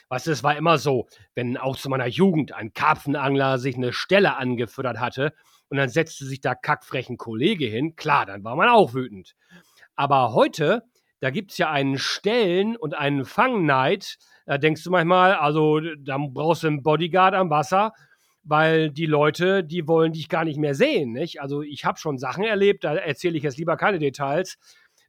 was 0.10 0.28
es 0.28 0.44
war 0.44 0.56
immer 0.56 0.78
so, 0.78 1.08
wenn 1.36 1.58
auch 1.58 1.76
zu 1.76 1.90
meiner 1.90 2.08
Jugend 2.08 2.54
ein 2.54 2.74
Karpfenangler 2.74 3.58
sich 3.58 3.76
eine 3.76 3.92
Stelle 3.92 4.38
angefüttert 4.38 5.00
hatte 5.00 5.34
und 5.70 5.78
dann 5.78 5.90
setzte 5.90 6.26
sich 6.26 6.40
da 6.40 6.56
kackfrechen 6.56 7.18
Kollege 7.18 7.66
hin, 7.66 7.96
klar, 7.98 8.26
dann 8.26 8.44
war 8.44 8.56
man 8.56 8.70
auch 8.70 8.94
wütend. 8.94 9.36
Aber 9.96 10.34
heute, 10.34 10.84
da 11.20 11.30
gibt 11.30 11.52
es 11.52 11.58
ja 11.58 11.72
einen 11.72 11.98
Stellen- 11.98 12.78
und 12.78 12.96
einen 12.96 13.26
Fangneid. 13.26 14.18
Da 14.46 14.58
denkst 14.58 14.84
du 14.84 14.92
manchmal, 14.92 15.34
also 15.34 15.80
da 16.00 16.18
brauchst 16.18 16.64
du 16.64 16.68
einen 16.68 16.84
Bodyguard 16.84 17.34
am 17.34 17.50
Wasser, 17.50 17.94
weil 18.44 18.92
die 18.92 19.06
Leute, 19.06 19.64
die 19.64 19.88
wollen 19.88 20.14
dich 20.14 20.30
gar 20.30 20.46
nicht 20.46 20.60
mehr 20.60 20.76
sehen. 20.76 21.12
Nicht? 21.12 21.42
Also 21.42 21.62
ich 21.62 21.86
habe 21.86 22.00
schon 22.00 22.18
Sachen 22.18 22.44
erlebt, 22.44 22.84
da 22.84 22.96
erzähle 22.96 23.38
ich 23.38 23.44
jetzt 23.44 23.58
lieber 23.58 23.78
keine 23.78 24.00
Details 24.00 24.58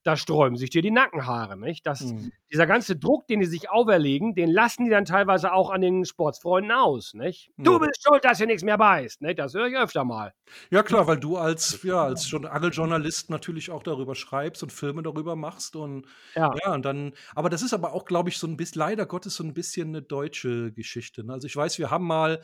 da 0.04 0.16
sträuben 0.16 0.56
sich 0.56 0.70
dir 0.70 0.82
die 0.82 0.90
Nackenhaare. 0.90 1.58
Nicht? 1.58 1.86
Das, 1.86 2.00
mhm. 2.00 2.32
Dieser 2.50 2.66
ganze 2.66 2.96
Druck, 2.96 3.26
den 3.26 3.40
die 3.40 3.46
sich 3.46 3.70
auferlegen, 3.70 4.34
den 4.34 4.50
lassen 4.50 4.84
die 4.84 4.90
dann 4.90 5.04
teilweise 5.04 5.52
auch 5.52 5.70
an 5.70 5.80
den 5.80 6.04
Sportsfreunden 6.04 6.72
aus. 6.72 7.14
Nicht? 7.14 7.50
Mhm. 7.56 7.64
Du 7.64 7.78
bist 7.78 8.02
schuld, 8.02 8.24
dass 8.24 8.38
hier 8.38 8.46
nichts 8.46 8.62
mehr 8.62 8.78
beißt. 8.78 9.22
Nicht? 9.22 9.38
Das 9.38 9.54
höre 9.54 9.66
ich 9.66 9.76
öfter 9.76 10.04
mal. 10.04 10.32
Ja, 10.70 10.82
klar, 10.82 11.06
weil 11.06 11.18
du 11.18 11.36
als, 11.36 11.82
ja, 11.82 12.04
als 12.04 12.32
Angeljournalist 12.32 13.30
natürlich 13.30 13.70
auch 13.70 13.82
darüber 13.82 14.14
schreibst 14.14 14.62
und 14.62 14.72
Filme 14.72 15.02
darüber 15.02 15.36
machst. 15.36 15.76
Und 15.76 16.06
ja, 16.34 16.54
ja 16.64 16.74
und 16.74 16.84
dann, 16.84 17.12
aber 17.34 17.50
das 17.50 17.62
ist 17.62 17.74
aber 17.74 17.92
auch, 17.92 18.04
glaube 18.04 18.30
ich, 18.30 18.38
so 18.38 18.46
ein 18.46 18.56
bisschen, 18.56 18.78
leider 18.80 19.06
Gottes, 19.06 19.34
so 19.34 19.44
ein 19.44 19.54
bisschen 19.54 19.88
eine 19.88 20.02
deutsche 20.02 20.72
Geschichte. 20.72 21.24
Ne? 21.24 21.32
Also 21.32 21.46
ich 21.46 21.56
weiß, 21.56 21.78
wir 21.78 21.90
haben 21.90 22.06
mal 22.06 22.40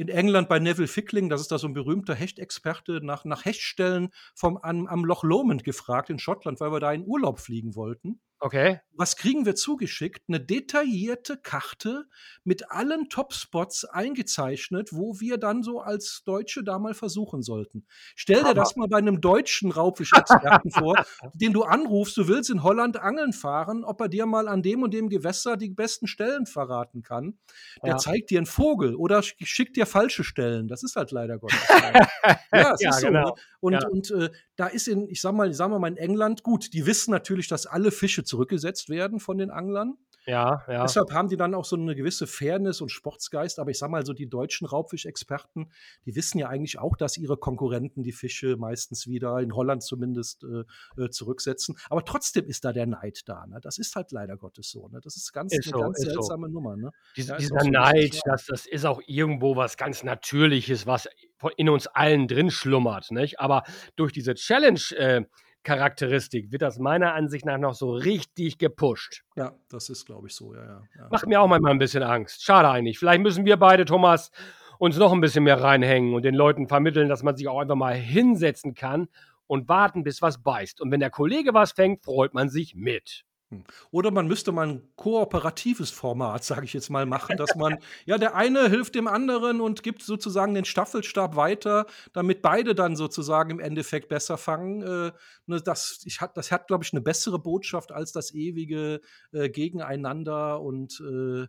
in 0.00 0.08
England 0.08 0.48
bei 0.48 0.58
Neville 0.58 0.88
Fickling, 0.88 1.28
das 1.28 1.42
ist 1.42 1.52
da 1.52 1.58
so 1.58 1.66
ein 1.66 1.74
berühmter 1.74 2.14
Hechtexperte, 2.14 3.00
nach, 3.04 3.26
nach 3.26 3.44
Hechtstellen 3.44 4.08
vom, 4.34 4.56
am, 4.56 4.86
am 4.86 5.04
Loch 5.04 5.24
Lomond 5.24 5.62
gefragt 5.62 6.08
in 6.08 6.18
Schottland, 6.18 6.58
weil 6.58 6.72
wir 6.72 6.80
da 6.80 6.90
in 6.90 7.06
Urlaub 7.06 7.38
fliegen 7.38 7.74
wollten. 7.74 8.18
Okay. 8.42 8.80
Was 8.96 9.16
kriegen 9.16 9.44
wir 9.44 9.54
zugeschickt? 9.54 10.24
Eine 10.28 10.40
detaillierte 10.40 11.36
Karte 11.36 12.06
mit 12.42 12.70
allen 12.70 13.10
Topspots 13.10 13.84
eingezeichnet, 13.84 14.90
wo 14.92 15.20
wir 15.20 15.36
dann 15.36 15.62
so 15.62 15.80
als 15.80 16.22
Deutsche 16.24 16.64
da 16.64 16.78
mal 16.78 16.94
versuchen 16.94 17.42
sollten. 17.42 17.86
Stell 18.16 18.42
dir 18.42 18.54
das 18.54 18.76
mal 18.76 18.88
bei 18.88 18.96
einem 18.96 19.20
deutschen 19.20 19.70
Raubfischexperten 19.70 20.70
vor, 20.70 21.04
den 21.34 21.52
du 21.52 21.64
anrufst, 21.64 22.16
du 22.16 22.28
willst 22.28 22.48
in 22.48 22.62
Holland 22.62 22.98
angeln 22.98 23.34
fahren, 23.34 23.84
ob 23.84 24.00
er 24.00 24.08
dir 24.08 24.24
mal 24.24 24.48
an 24.48 24.62
dem 24.62 24.82
und 24.82 24.94
dem 24.94 25.10
Gewässer 25.10 25.58
die 25.58 25.70
besten 25.70 26.06
Stellen 26.06 26.46
verraten 26.46 27.02
kann. 27.02 27.38
Der 27.82 27.92
ja. 27.92 27.96
zeigt 27.98 28.30
dir 28.30 28.38
einen 28.38 28.46
Vogel 28.46 28.94
oder 28.94 29.22
schickt 29.22 29.76
dir 29.76 29.84
falsche 29.84 30.24
Stellen. 30.24 30.66
Das 30.66 30.82
ist 30.82 30.96
halt 30.96 31.10
leider 31.10 31.38
Gottes. 31.38 31.58
ja, 32.52 32.72
es 32.72 32.80
ja, 32.80 32.90
ist 32.90 33.00
so. 33.00 33.06
Genau. 33.06 33.36
Und, 33.60 33.74
ja. 33.74 33.86
und 33.88 34.10
äh, 34.10 34.30
da 34.56 34.66
ist 34.66 34.88
in, 34.88 35.08
ich 35.08 35.20
sag 35.20 35.32
mal, 35.32 35.50
ich 35.50 35.56
sag 35.56 35.68
mal 35.68 35.86
in 35.86 35.96
England, 35.96 36.42
gut, 36.42 36.72
die 36.72 36.86
wissen 36.86 37.10
natürlich, 37.10 37.46
dass 37.46 37.66
alle 37.66 37.90
Fische 37.90 38.24
zurückgesetzt 38.24 38.88
werden 38.88 39.20
von 39.20 39.38
den 39.38 39.50
Anglern. 39.50 39.98
Ja, 40.26 40.62
ja. 40.68 40.82
Deshalb 40.82 41.12
haben 41.12 41.28
die 41.28 41.36
dann 41.36 41.54
auch 41.54 41.64
so 41.64 41.76
eine 41.76 41.94
gewisse 41.94 42.26
Fairness 42.26 42.80
und 42.80 42.90
Sportsgeist. 42.90 43.58
Aber 43.58 43.70
ich 43.70 43.78
sag 43.78 43.90
mal 43.90 44.04
so, 44.04 44.12
die 44.12 44.28
deutschen 44.28 44.66
Raubfischexperten, 44.66 45.72
die 46.04 46.14
wissen 46.14 46.38
ja 46.38 46.48
eigentlich 46.48 46.78
auch, 46.78 46.96
dass 46.96 47.16
ihre 47.16 47.36
Konkurrenten 47.36 48.02
die 48.02 48.12
Fische 48.12 48.56
meistens 48.56 49.06
wieder, 49.06 49.38
in 49.38 49.54
Holland 49.54 49.82
zumindest, 49.82 50.44
äh, 50.44 51.02
äh 51.02 51.10
zurücksetzen. 51.10 51.76
Aber 51.88 52.04
trotzdem 52.04 52.46
ist 52.46 52.64
da 52.64 52.72
der 52.72 52.86
Neid 52.86 53.22
da. 53.26 53.46
Ne? 53.46 53.60
Das 53.62 53.78
ist 53.78 53.96
halt 53.96 54.12
leider 54.12 54.36
Gottes 54.36 54.70
so. 54.70 54.88
Ne? 54.88 55.00
Das 55.02 55.16
ist 55.16 55.32
ganz, 55.32 55.52
ist 55.52 55.66
eine 55.66 55.78
so, 55.78 55.80
ganz 55.80 55.98
seltsame 56.00 56.48
so. 56.48 56.52
Nummer. 56.52 56.76
Ne? 56.76 56.90
Dies, 57.16 57.28
ja, 57.28 57.36
dieser 57.36 57.60
so 57.60 57.70
Neid, 57.70 58.20
das, 58.24 58.46
das 58.46 58.66
ist 58.66 58.84
auch 58.84 59.00
irgendwo 59.06 59.56
was 59.56 59.76
ganz 59.76 60.04
Natürliches, 60.04 60.86
was 60.86 61.08
in 61.56 61.68
uns 61.68 61.86
allen 61.86 62.28
drin 62.28 62.50
schlummert. 62.50 63.10
Nicht? 63.10 63.40
Aber 63.40 63.62
durch 63.96 64.12
diese 64.12 64.34
Challenge, 64.34 64.80
äh, 64.96 65.24
Charakteristik 65.62 66.52
wird 66.52 66.62
das 66.62 66.78
meiner 66.78 67.14
Ansicht 67.14 67.44
nach 67.44 67.58
noch 67.58 67.74
so 67.74 67.92
richtig 67.92 68.58
gepusht. 68.58 69.22
Ja, 69.36 69.52
das 69.68 69.90
ist, 69.90 70.06
glaube 70.06 70.28
ich, 70.28 70.34
so, 70.34 70.54
ja, 70.54 70.64
ja, 70.64 70.82
ja. 70.96 71.08
Macht 71.10 71.26
mir 71.26 71.40
auch 71.40 71.48
manchmal 71.48 71.72
ein 71.72 71.78
bisschen 71.78 72.02
Angst. 72.02 72.42
Schade 72.42 72.68
eigentlich. 72.68 72.98
Vielleicht 72.98 73.20
müssen 73.20 73.44
wir 73.44 73.56
beide, 73.58 73.84
Thomas, 73.84 74.30
uns 74.78 74.96
noch 74.96 75.12
ein 75.12 75.20
bisschen 75.20 75.44
mehr 75.44 75.60
reinhängen 75.60 76.14
und 76.14 76.24
den 76.24 76.34
Leuten 76.34 76.66
vermitteln, 76.66 77.08
dass 77.08 77.22
man 77.22 77.36
sich 77.36 77.48
auch 77.48 77.60
einfach 77.60 77.74
mal 77.74 77.94
hinsetzen 77.94 78.74
kann 78.74 79.08
und 79.46 79.68
warten, 79.68 80.04
bis 80.04 80.22
was 80.22 80.42
beißt. 80.42 80.80
Und 80.80 80.90
wenn 80.90 81.00
der 81.00 81.10
Kollege 81.10 81.52
was 81.52 81.72
fängt, 81.72 82.04
freut 82.04 82.32
man 82.32 82.48
sich 82.48 82.74
mit. 82.74 83.24
Hm. 83.50 83.64
Oder 83.90 84.12
man 84.12 84.28
müsste 84.28 84.52
mal 84.52 84.68
ein 84.68 84.92
kooperatives 84.96 85.90
Format, 85.90 86.44
sage 86.44 86.64
ich 86.64 86.72
jetzt 86.72 86.88
mal, 86.88 87.04
machen, 87.04 87.36
dass 87.36 87.56
man, 87.56 87.78
ja, 88.06 88.16
der 88.16 88.34
eine 88.36 88.68
hilft 88.68 88.94
dem 88.94 89.08
anderen 89.08 89.60
und 89.60 89.82
gibt 89.82 90.02
sozusagen 90.02 90.54
den 90.54 90.64
Staffelstab 90.64 91.34
weiter, 91.36 91.86
damit 92.12 92.42
beide 92.42 92.74
dann 92.74 92.94
sozusagen 92.96 93.50
im 93.50 93.60
Endeffekt 93.60 94.08
besser 94.08 94.38
fangen. 94.38 94.82
Äh, 94.82 95.12
ne, 95.46 95.60
das, 95.60 96.02
ich 96.04 96.20
hat, 96.20 96.36
das 96.36 96.52
hat, 96.52 96.68
glaube 96.68 96.84
ich, 96.84 96.92
eine 96.92 97.00
bessere 97.00 97.40
Botschaft 97.40 97.90
als 97.92 98.12
das 98.12 98.32
ewige 98.32 99.00
äh, 99.32 99.48
Gegeneinander 99.48 100.60
und 100.60 101.00
äh, 101.00 101.46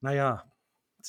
naja, 0.00 0.44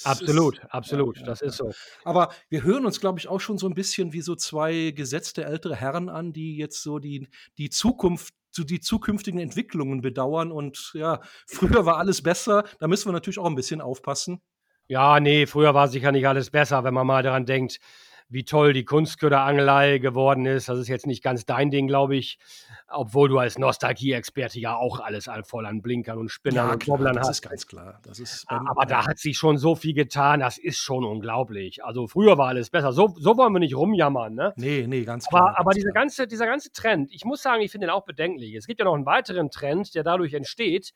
Absolut, 0.03 0.59
absolut, 0.71 1.25
das 1.25 1.41
ist 1.41 1.55
so. 1.55 1.71
Aber 2.03 2.33
wir 2.49 2.63
hören 2.63 2.85
uns, 2.85 2.99
glaube 2.99 3.17
ich, 3.17 3.29
auch 3.29 3.39
schon 3.39 3.57
so 3.57 3.67
ein 3.67 3.75
bisschen 3.75 4.11
wie 4.11 4.21
so 4.21 4.35
zwei 4.35 4.91
gesetzte 4.91 5.45
ältere 5.45 5.75
Herren 5.75 6.09
an, 6.09 6.33
die 6.33 6.57
jetzt 6.57 6.83
so 6.83 6.99
die, 6.99 7.29
die 7.57 7.69
Zukunft 7.69 8.33
die 8.63 8.79
zukünftigen 8.79 9.39
Entwicklungen 9.39 10.01
bedauern. 10.01 10.51
Und 10.51 10.91
ja, 10.93 11.21
früher 11.47 11.85
war 11.85 11.97
alles 11.97 12.21
besser. 12.21 12.63
Da 12.79 12.87
müssen 12.87 13.07
wir 13.07 13.13
natürlich 13.13 13.39
auch 13.39 13.45
ein 13.45 13.55
bisschen 13.55 13.81
aufpassen. 13.81 14.41
Ja, 14.87 15.19
nee, 15.19 15.47
früher 15.47 15.73
war 15.73 15.87
sicher 15.87 16.11
nicht 16.11 16.27
alles 16.27 16.51
besser, 16.51 16.83
wenn 16.83 16.93
man 16.93 17.07
mal 17.07 17.23
daran 17.23 17.45
denkt, 17.47 17.79
wie 18.27 18.43
toll 18.43 18.73
die 18.73 18.85
Kunstköderangelei 18.85 19.99
geworden 19.99 20.45
ist. 20.45 20.67
Das 20.67 20.79
ist 20.79 20.87
jetzt 20.87 21.05
nicht 21.05 21.23
ganz 21.23 21.45
dein 21.45 21.69
Ding, 21.69 21.87
glaube 21.87 22.15
ich. 22.15 22.39
Obwohl 22.87 23.29
du 23.29 23.37
als 23.37 23.57
Nostalgie-Experte 23.57 24.59
ja 24.59 24.75
auch 24.75 24.99
alles 24.99 25.29
voll 25.43 25.65
an 25.65 25.81
Blinkern 25.81 26.17
und 26.17 26.29
Spinnern 26.29 26.67
ja, 26.67 26.73
und 26.73 26.87
Wobblern 26.87 27.19
hast. 27.19 27.29
Das 27.29 27.37
ist 27.37 27.49
ganz 27.49 27.67
klar. 27.67 27.99
Das 28.03 28.19
ist 28.19 28.45
Aber 28.47 28.85
da 28.85 29.05
hat 29.05 29.19
sich 29.19 29.37
schon 29.37 29.57
so 29.57 29.75
viel 29.75 29.93
getan, 29.93 30.39
das 30.39 30.57
ist 30.57 30.77
schon 30.77 31.03
unglaublich. 31.03 31.83
Also 31.83 32.07
früher 32.07 32.37
war 32.37 32.47
alles 32.47 32.69
besser. 32.69 32.93
So, 32.93 33.13
so 33.17 33.37
wollen 33.37 33.53
wir 33.53 33.59
nicht 33.59 33.75
rumjammern, 33.75 34.33
ne? 34.33 34.53
Nee, 34.55 34.85
nee, 34.87 35.03
ganz 35.03 35.27
klar. 35.27 35.49
Aber, 35.49 35.59
aber 35.59 35.71
ganz 35.71 35.75
dieser, 35.75 35.91
klar. 35.91 36.03
Ganze, 36.03 36.27
dieser 36.27 36.45
ganze 36.45 36.71
Trend, 36.71 37.11
ich 37.11 37.25
muss 37.25 37.41
sagen, 37.41 37.61
ich 37.61 37.71
finde 37.71 37.87
den 37.87 37.91
auch 37.93 38.05
bedenklich. 38.05 38.55
Es 38.55 38.67
gibt 38.67 38.79
ja 38.79 38.85
noch 38.85 38.95
einen 38.95 39.05
weiteren 39.05 39.51
Trend, 39.51 39.93
der 39.95 40.03
dadurch 40.03 40.33
entsteht. 40.33 40.93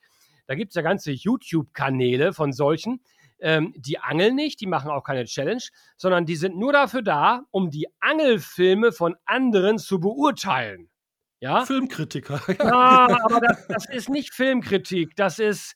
Da 0.47 0.55
gibt 0.55 0.71
es 0.71 0.75
ja 0.75 0.81
ganze 0.81 1.11
YouTube-Kanäle 1.11 2.33
von 2.33 2.53
solchen, 2.53 3.01
ähm, 3.39 3.73
die 3.75 3.99
angeln 3.99 4.36
nicht, 4.36 4.62
die 4.62 4.67
machen 4.67 4.91
auch 4.91 5.04
keine 5.04 5.25
Challenge, 5.25 5.63
sondern 5.97 6.25
die 6.25 6.36
sind 6.36 6.58
nur 6.58 6.73
dafür 6.73 7.02
da, 7.02 7.43
um 7.52 7.69
die 7.69 7.88
Angelfilme 7.99 8.91
von 8.91 9.15
anderen 9.25 9.78
zu 9.78 9.99
beurteilen. 9.99 10.89
Ja? 11.39 11.65
Filmkritiker. 11.65 12.41
Ja, 12.60 13.08
aber 13.23 13.39
das, 13.39 13.67
das 13.67 13.89
ist 13.89 14.10
nicht 14.10 14.34
Filmkritik, 14.34 15.15
das 15.15 15.39
ist 15.39 15.73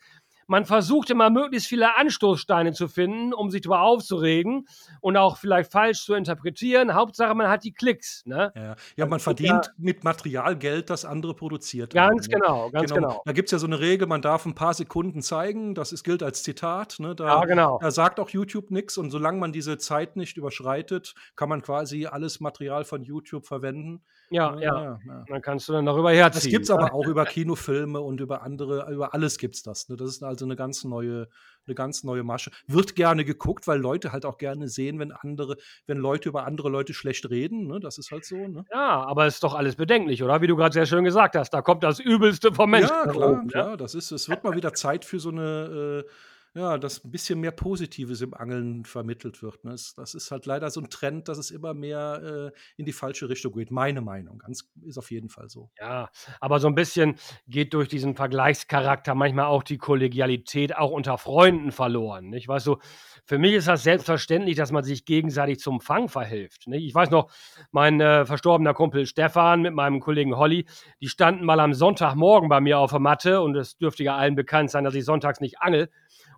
man 0.47 0.65
versucht 0.65 1.10
immer 1.10 1.29
möglichst 1.29 1.67
viele 1.67 1.95
Anstoßsteine 1.97 2.73
zu 2.73 2.88
finden, 2.88 3.34
um 3.34 3.49
sich 3.49 3.62
darüber 3.62 3.82
aufzuregen 3.82 4.67
und 5.01 5.17
auch 5.17 5.38
vielleicht 5.38 5.71
falsch 5.71 6.03
zu 6.03 6.13
interpretieren. 6.13 6.93
Hauptsache, 6.93 7.34
man 7.36 7.47
hat 7.49 7.63
die 7.63 7.73
Klicks. 7.73 8.23
Ne? 8.25 8.51
Ja, 8.56 8.75
ja 8.95 9.06
man 9.06 9.19
verdient 9.19 9.65
ja, 9.65 9.71
mit 9.77 10.03
Material 10.03 10.58
Geld, 10.58 10.89
das 10.89 11.06
andere 11.06 11.36
produziert 11.36 11.93
Ganz 11.93 12.27
haben, 12.27 12.32
ne? 12.32 12.39
genau, 12.39 12.69
ganz 12.69 12.93
genau. 12.93 13.08
genau. 13.08 13.21
Da 13.25 13.32
gibt 13.32 13.47
es 13.47 13.51
ja 13.51 13.60
so 13.60 13.67
eine 13.67 13.79
Regel, 13.79 14.08
man 14.08 14.21
darf 14.21 14.45
ein 14.45 14.56
paar 14.56 14.73
Sekunden 14.73 15.21
zeigen, 15.21 15.75
das 15.75 15.91
ist, 15.91 16.03
gilt 16.03 16.23
als 16.23 16.43
Zitat. 16.43 16.97
Ne? 16.99 17.15
Da, 17.15 17.27
ja, 17.27 17.45
genau. 17.45 17.79
Da 17.82 17.91
sagt 17.91 18.19
auch 18.19 18.29
YouTube 18.29 18.71
nichts 18.71 18.97
und 18.97 19.12
solange 19.12 19.39
man 19.39 19.51
diese 19.51 19.77
Zeit 19.77 20.15
nicht 20.15 20.38
überschreitet, 20.38 21.13
kann 21.36 21.49
man 21.49 21.62
quasi 21.62 22.06
alles 22.06 22.39
Material 22.39 22.84
von 22.86 23.03
YouTube 23.03 23.45
verwenden. 23.45 24.03
Ja, 24.29 24.59
ja. 24.59 24.99
ja. 25.05 25.25
Dann 25.27 25.41
kannst 25.41 25.67
du 25.67 25.73
dann 25.73 25.86
darüber 25.86 26.12
herziehen. 26.12 26.41
Das 26.41 26.49
gibt 26.49 26.63
es 26.65 26.71
aber 26.71 26.93
auch 26.93 27.05
über 27.07 27.25
Kinofilme 27.25 27.99
und 27.99 28.19
über 28.19 28.41
andere, 28.41 28.91
über 28.91 29.13
alles 29.13 29.38
gibt 29.38 29.55
es 29.55 29.63
das. 29.63 29.89
Ne? 29.89 29.95
Das 29.95 30.09
ist 30.09 30.23
also 30.23 30.45
eine 30.45 30.55
ganz 30.55 30.83
neue, 30.83 31.27
eine 31.67 31.75
ganz 31.75 32.03
neue 32.03 32.23
Masche. 32.23 32.51
Wird 32.67 32.95
gerne 32.95 33.25
geguckt, 33.25 33.67
weil 33.67 33.79
Leute 33.79 34.12
halt 34.12 34.25
auch 34.25 34.38
gerne 34.38 34.67
sehen, 34.67 34.99
wenn 34.99 35.12
andere, 35.12 35.57
wenn 35.86 35.97
Leute 35.97 36.29
über 36.29 36.45
andere 36.45 36.69
Leute 36.69 36.93
schlecht 36.93 37.29
reden. 37.29 37.67
Ne? 37.67 37.79
Das 37.79 37.97
ist 37.97 38.12
halt 38.12 38.25
so. 38.25 38.36
Ne? 38.36 38.65
Ja, 38.71 39.03
aber 39.03 39.27
ist 39.27 39.43
doch 39.43 39.53
alles 39.53 39.75
bedenklich, 39.75 40.23
oder? 40.23 40.41
Wie 40.41 40.47
du 40.47 40.55
gerade 40.55 40.73
sehr 40.73 40.86
schön 40.86 41.03
gesagt 41.03 41.36
hast, 41.36 41.51
da 41.51 41.62
kommt 41.62 41.83
das 41.83 41.99
Übelste 41.99 42.53
vom 42.53 42.71
Menschen. 42.71 42.89
Ja, 43.05 43.12
klar, 43.12 43.31
oben, 43.31 43.47
klar. 43.47 43.77
Das 43.77 43.93
ist, 43.95 44.12
es 44.12 44.29
wird 44.29 44.43
mal 44.43 44.55
wieder 44.55 44.73
Zeit 44.73 45.05
für 45.05 45.19
so 45.19 45.29
eine 45.29 46.03
äh, 46.05 46.09
ja, 46.55 46.77
dass 46.77 47.03
ein 47.03 47.09
bisschen 47.09 47.39
mehr 47.39 47.51
Positives 47.51 48.21
im 48.21 48.35
Angeln 48.35 48.85
vermittelt 48.85 49.41
wird. 49.41 49.63
Ne? 49.63 49.71
Das, 49.71 49.95
das, 49.95 50.13
ist 50.13 50.29
halt 50.29 50.45
leider 50.45 50.69
so 50.69 50.81
ein 50.81 50.89
Trend, 50.89 51.27
dass 51.27 51.39
es 51.39 51.49
immer 51.49 51.73
mehr 51.73 52.51
äh, 52.53 52.59
in 52.77 52.85
die 52.85 52.93
falsche 52.93 53.27
Richtung 53.27 53.53
geht. 53.53 53.71
Meine 53.71 54.01
Meinung. 54.01 54.37
Ganz 54.37 54.69
ist 54.83 54.99
auf 54.99 55.09
jeden 55.09 55.29
Fall 55.29 55.49
so. 55.49 55.71
Ja, 55.79 56.09
aber 56.39 56.59
so 56.59 56.67
ein 56.67 56.75
bisschen 56.75 57.15
geht 57.47 57.73
durch 57.73 57.87
diesen 57.87 58.15
Vergleichscharakter 58.15 59.15
manchmal 59.15 59.45
auch 59.45 59.63
die 59.63 59.79
Kollegialität 59.79 60.77
auch 60.77 60.91
unter 60.91 61.17
Freunden 61.17 61.71
verloren. 61.71 62.29
Nicht? 62.29 62.47
Weißt 62.47 62.67
du, 62.67 62.77
für 63.25 63.39
mich 63.39 63.53
ist 63.53 63.67
das 63.67 63.81
selbstverständlich, 63.81 64.55
dass 64.55 64.71
man 64.71 64.83
sich 64.83 65.05
gegenseitig 65.05 65.59
zum 65.59 65.81
Fang 65.81 66.07
verhilft. 66.07 66.67
Nicht? 66.67 66.85
Ich 66.85 66.93
weiß 66.93 67.09
noch, 67.09 67.31
mein 67.71 67.99
äh, 67.99 68.25
verstorbener 68.27 68.75
Kumpel 68.75 69.07
Stefan 69.07 69.63
mit 69.63 69.73
meinem 69.73 69.99
Kollegen 69.99 70.35
Holly, 70.35 70.67
die 71.01 71.07
standen 71.07 71.45
mal 71.45 71.59
am 71.59 71.73
Sonntagmorgen 71.73 72.47
bei 72.47 72.61
mir 72.61 72.77
auf 72.77 72.91
der 72.91 72.99
Matte 72.99 73.41
und 73.41 73.55
es 73.55 73.75
dürfte 73.77 74.03
ja 74.03 74.15
allen 74.15 74.35
bekannt 74.35 74.69
sein, 74.69 74.83
dass 74.83 74.93
ich 74.93 75.03
sonntags 75.03 75.39
nicht 75.39 75.59
angel. 75.59 75.89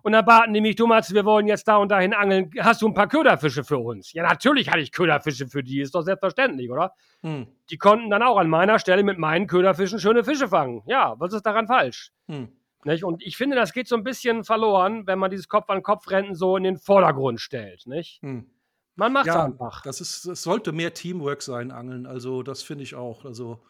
Und 0.06 0.12
dann 0.12 0.24
baten 0.24 0.54
die 0.54 0.60
mich, 0.60 0.76
du 0.76 0.86
Mats, 0.86 1.12
wir 1.12 1.24
wollen 1.24 1.48
jetzt 1.48 1.66
da 1.66 1.78
und 1.78 1.88
dahin 1.88 2.14
angeln. 2.14 2.52
Hast 2.60 2.80
du 2.80 2.86
ein 2.86 2.94
paar 2.94 3.08
Köderfische 3.08 3.64
für 3.64 3.78
uns? 3.78 4.12
Ja, 4.12 4.22
natürlich 4.22 4.70
hatte 4.70 4.78
ich 4.78 4.92
Köderfische 4.92 5.48
für 5.48 5.64
die. 5.64 5.80
Ist 5.80 5.96
doch 5.96 6.02
selbstverständlich, 6.02 6.70
oder? 6.70 6.94
Hm. 7.22 7.48
Die 7.70 7.76
konnten 7.76 8.08
dann 8.08 8.22
auch 8.22 8.36
an 8.36 8.48
meiner 8.48 8.78
Stelle 8.78 9.02
mit 9.02 9.18
meinen 9.18 9.48
Köderfischen 9.48 9.98
schöne 9.98 10.22
Fische 10.22 10.46
fangen. 10.46 10.84
Ja, 10.86 11.16
was 11.18 11.32
ist 11.32 11.44
daran 11.44 11.66
falsch? 11.66 12.12
Hm. 12.28 12.52
Nicht? 12.84 13.02
Und 13.02 13.20
ich 13.20 13.36
finde, 13.36 13.56
das 13.56 13.72
geht 13.72 13.88
so 13.88 13.96
ein 13.96 14.04
bisschen 14.04 14.44
verloren, 14.44 15.08
wenn 15.08 15.18
man 15.18 15.28
dieses 15.28 15.48
Kopf-an-Kopf-Rennen 15.48 16.36
so 16.36 16.56
in 16.56 16.62
den 16.62 16.76
Vordergrund 16.76 17.40
stellt. 17.40 17.88
Nicht? 17.88 18.22
Hm. 18.22 18.48
Man 18.94 19.12
macht 19.12 19.26
es 19.26 19.34
ja, 19.34 19.44
einfach. 19.44 19.82
Das, 19.82 20.00
ist, 20.00 20.28
das 20.28 20.40
sollte 20.40 20.70
mehr 20.70 20.94
Teamwork 20.94 21.42
sein, 21.42 21.72
Angeln. 21.72 22.06
Also, 22.06 22.44
das 22.44 22.62
finde 22.62 22.84
ich 22.84 22.94
auch. 22.94 23.24
Also, 23.24 23.60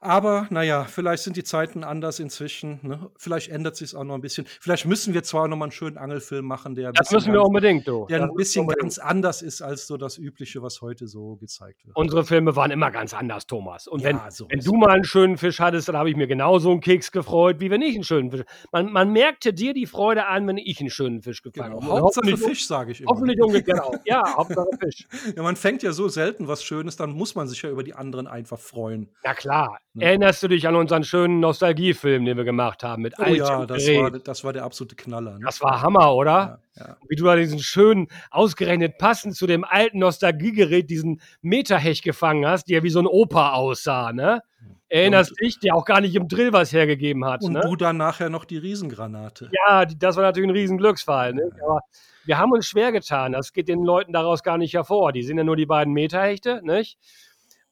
Aber 0.00 0.46
naja, 0.50 0.84
vielleicht 0.84 1.22
sind 1.22 1.36
die 1.36 1.44
Zeiten 1.44 1.84
anders 1.84 2.20
inzwischen. 2.20 2.80
Ne? 2.82 3.10
Vielleicht 3.16 3.48
ändert 3.50 3.76
sich 3.76 3.88
es 3.88 3.94
auch 3.94 4.04
noch 4.04 4.14
ein 4.14 4.20
bisschen. 4.20 4.46
Vielleicht 4.60 4.86
müssen 4.86 5.14
wir 5.14 5.22
zwar 5.22 5.48
noch 5.48 5.56
mal 5.56 5.66
einen 5.66 5.72
schönen 5.72 5.98
Angelfilm 5.98 6.44
machen, 6.46 6.74
der 6.74 6.88
ein 6.88 6.94
Das 6.94 7.08
bisschen, 7.08 7.16
müssen 7.16 7.32
wir 7.32 7.38
ganz, 7.38 7.46
unbedingt, 7.48 7.88
du. 7.88 8.06
der 8.08 8.18
Das 8.20 8.30
ein 8.30 8.34
bisschen 8.36 8.66
ganz 8.68 8.98
anders 8.98 9.42
ist 9.42 9.62
als 9.62 9.86
so 9.86 9.96
das 9.96 10.18
Übliche, 10.18 10.62
was 10.62 10.80
heute 10.82 11.06
so 11.08 11.36
gezeigt 11.36 11.86
wird. 11.86 11.96
Unsere 11.96 12.24
Filme 12.24 12.56
waren 12.56 12.70
immer 12.70 12.90
ganz 12.90 13.14
anders, 13.14 13.46
Thomas. 13.46 13.86
Und 13.88 14.04
wenn, 14.04 14.16
Ja, 14.16 14.30
so 14.30 14.46
wenn 14.50 14.60
du 14.60 14.74
mal 14.74 14.90
einen 14.90 15.04
schönen 15.04 15.38
Fisch 15.38 15.60
hattest, 15.60 15.88
dann 15.88 15.96
habe 15.96 16.10
ich 16.10 16.16
mir 16.16 16.26
genauso 16.26 16.70
einen 16.70 16.80
Keks 16.80 17.12
gefreut, 17.12 17.60
wie 17.60 17.70
wenn 17.70 17.82
ich 17.82 17.94
einen 17.94 18.04
schönen 18.04 18.30
Fisch. 18.30 18.42
Man, 18.72 18.92
man 18.92 19.12
merkte 19.12 19.52
dir 19.52 19.72
die 19.74 19.86
Freude 19.86 20.26
an, 20.26 20.46
wenn 20.46 20.58
ich 20.58 20.80
einen 20.80 20.90
schönen 20.90 21.22
Fisch 21.22 21.42
gefangen 21.42 21.78
Genau. 21.80 21.82
habe. 21.92 22.00
Hauptsache 22.02 22.36
Fisch, 22.36 22.66
sage 22.66 22.92
ich 22.92 23.00
immer. 23.00 23.10
Hoffentlich 23.10 23.40
umgekehrt 23.40 23.80
auch. 23.80 23.94
Ja, 24.04 24.22
Hauptsache 24.36 24.68
Fisch. 24.80 25.06
Ja, 25.36 25.42
man 25.42 25.56
fängt 25.56 25.82
ja 25.82 25.92
so 25.92 26.08
selten 26.08 26.48
was 26.48 26.62
Schönes, 26.64 26.96
dann 26.96 27.10
muss 27.10 27.34
man 27.34 27.48
sich 27.48 27.62
ja 27.62 27.70
über 27.70 27.82
die 27.82 27.94
anderen 27.94 28.26
einfach 28.26 28.58
freuen. 28.58 29.08
Na 29.24 29.34
klar. 29.34 29.78
Ja. 29.98 30.08
Erinnerst 30.08 30.42
du 30.42 30.48
dich 30.48 30.68
an 30.68 30.76
unseren 30.76 31.04
schönen 31.04 31.40
Nostalgiefilm, 31.40 32.24
den 32.24 32.36
wir 32.36 32.44
gemacht 32.44 32.82
haben 32.82 33.02
mit 33.02 33.14
Oh 33.18 33.24
ja, 33.24 33.64
das 33.64 33.86
war, 33.88 34.10
das 34.10 34.44
war 34.44 34.52
der 34.52 34.64
absolute 34.64 34.94
Knaller. 34.94 35.38
Ne? 35.38 35.44
Das 35.44 35.62
war 35.62 35.80
Hammer, 35.80 36.14
oder? 36.14 36.60
ja, 36.76 36.86
ja. 36.86 36.96
Wie 37.08 37.16
du 37.16 37.24
da 37.24 37.36
diesen 37.36 37.58
schönen, 37.58 38.08
ausgerechnet 38.30 38.98
passend 38.98 39.36
zu 39.36 39.46
dem 39.46 39.64
alten 39.64 39.98
Nostalgiegerät, 40.00 40.90
diesen 40.90 41.20
Meterhecht 41.40 42.04
gefangen 42.04 42.46
hast, 42.46 42.68
der 42.68 42.82
wie 42.82 42.90
so 42.90 42.98
ein 42.98 43.06
Opa 43.06 43.52
aussah, 43.52 44.12
ne? 44.12 44.42
Erinnerst 44.88 45.32
dich, 45.42 45.58
der 45.58 45.74
auch 45.74 45.84
gar 45.84 46.00
nicht 46.00 46.14
im 46.14 46.28
Drill 46.28 46.52
was 46.52 46.72
hergegeben 46.72 47.24
hat, 47.24 47.42
Und 47.42 47.54
ne? 47.54 47.60
du 47.60 47.74
dann 47.74 47.96
nachher 47.96 48.30
noch 48.30 48.44
die 48.44 48.58
Riesengranate. 48.58 49.50
Ja, 49.66 49.84
das 49.84 50.14
war 50.14 50.22
natürlich 50.22 50.48
ein 50.48 50.54
riesen 50.54 50.78
Glücksfall, 50.78 51.34
ne? 51.34 51.50
Aber 51.64 51.80
wir 52.24 52.38
haben 52.38 52.52
uns 52.52 52.66
schwer 52.66 52.92
getan. 52.92 53.32
Das 53.32 53.52
geht 53.52 53.68
den 53.68 53.82
Leuten 53.82 54.12
daraus 54.12 54.42
gar 54.42 54.58
nicht 54.58 54.74
hervor. 54.74 55.12
Die 55.12 55.22
sind 55.22 55.38
ja 55.38 55.44
nur 55.44 55.56
die 55.56 55.66
beiden 55.66 55.92
Meterhechte, 55.92 56.60
nicht? 56.62 56.98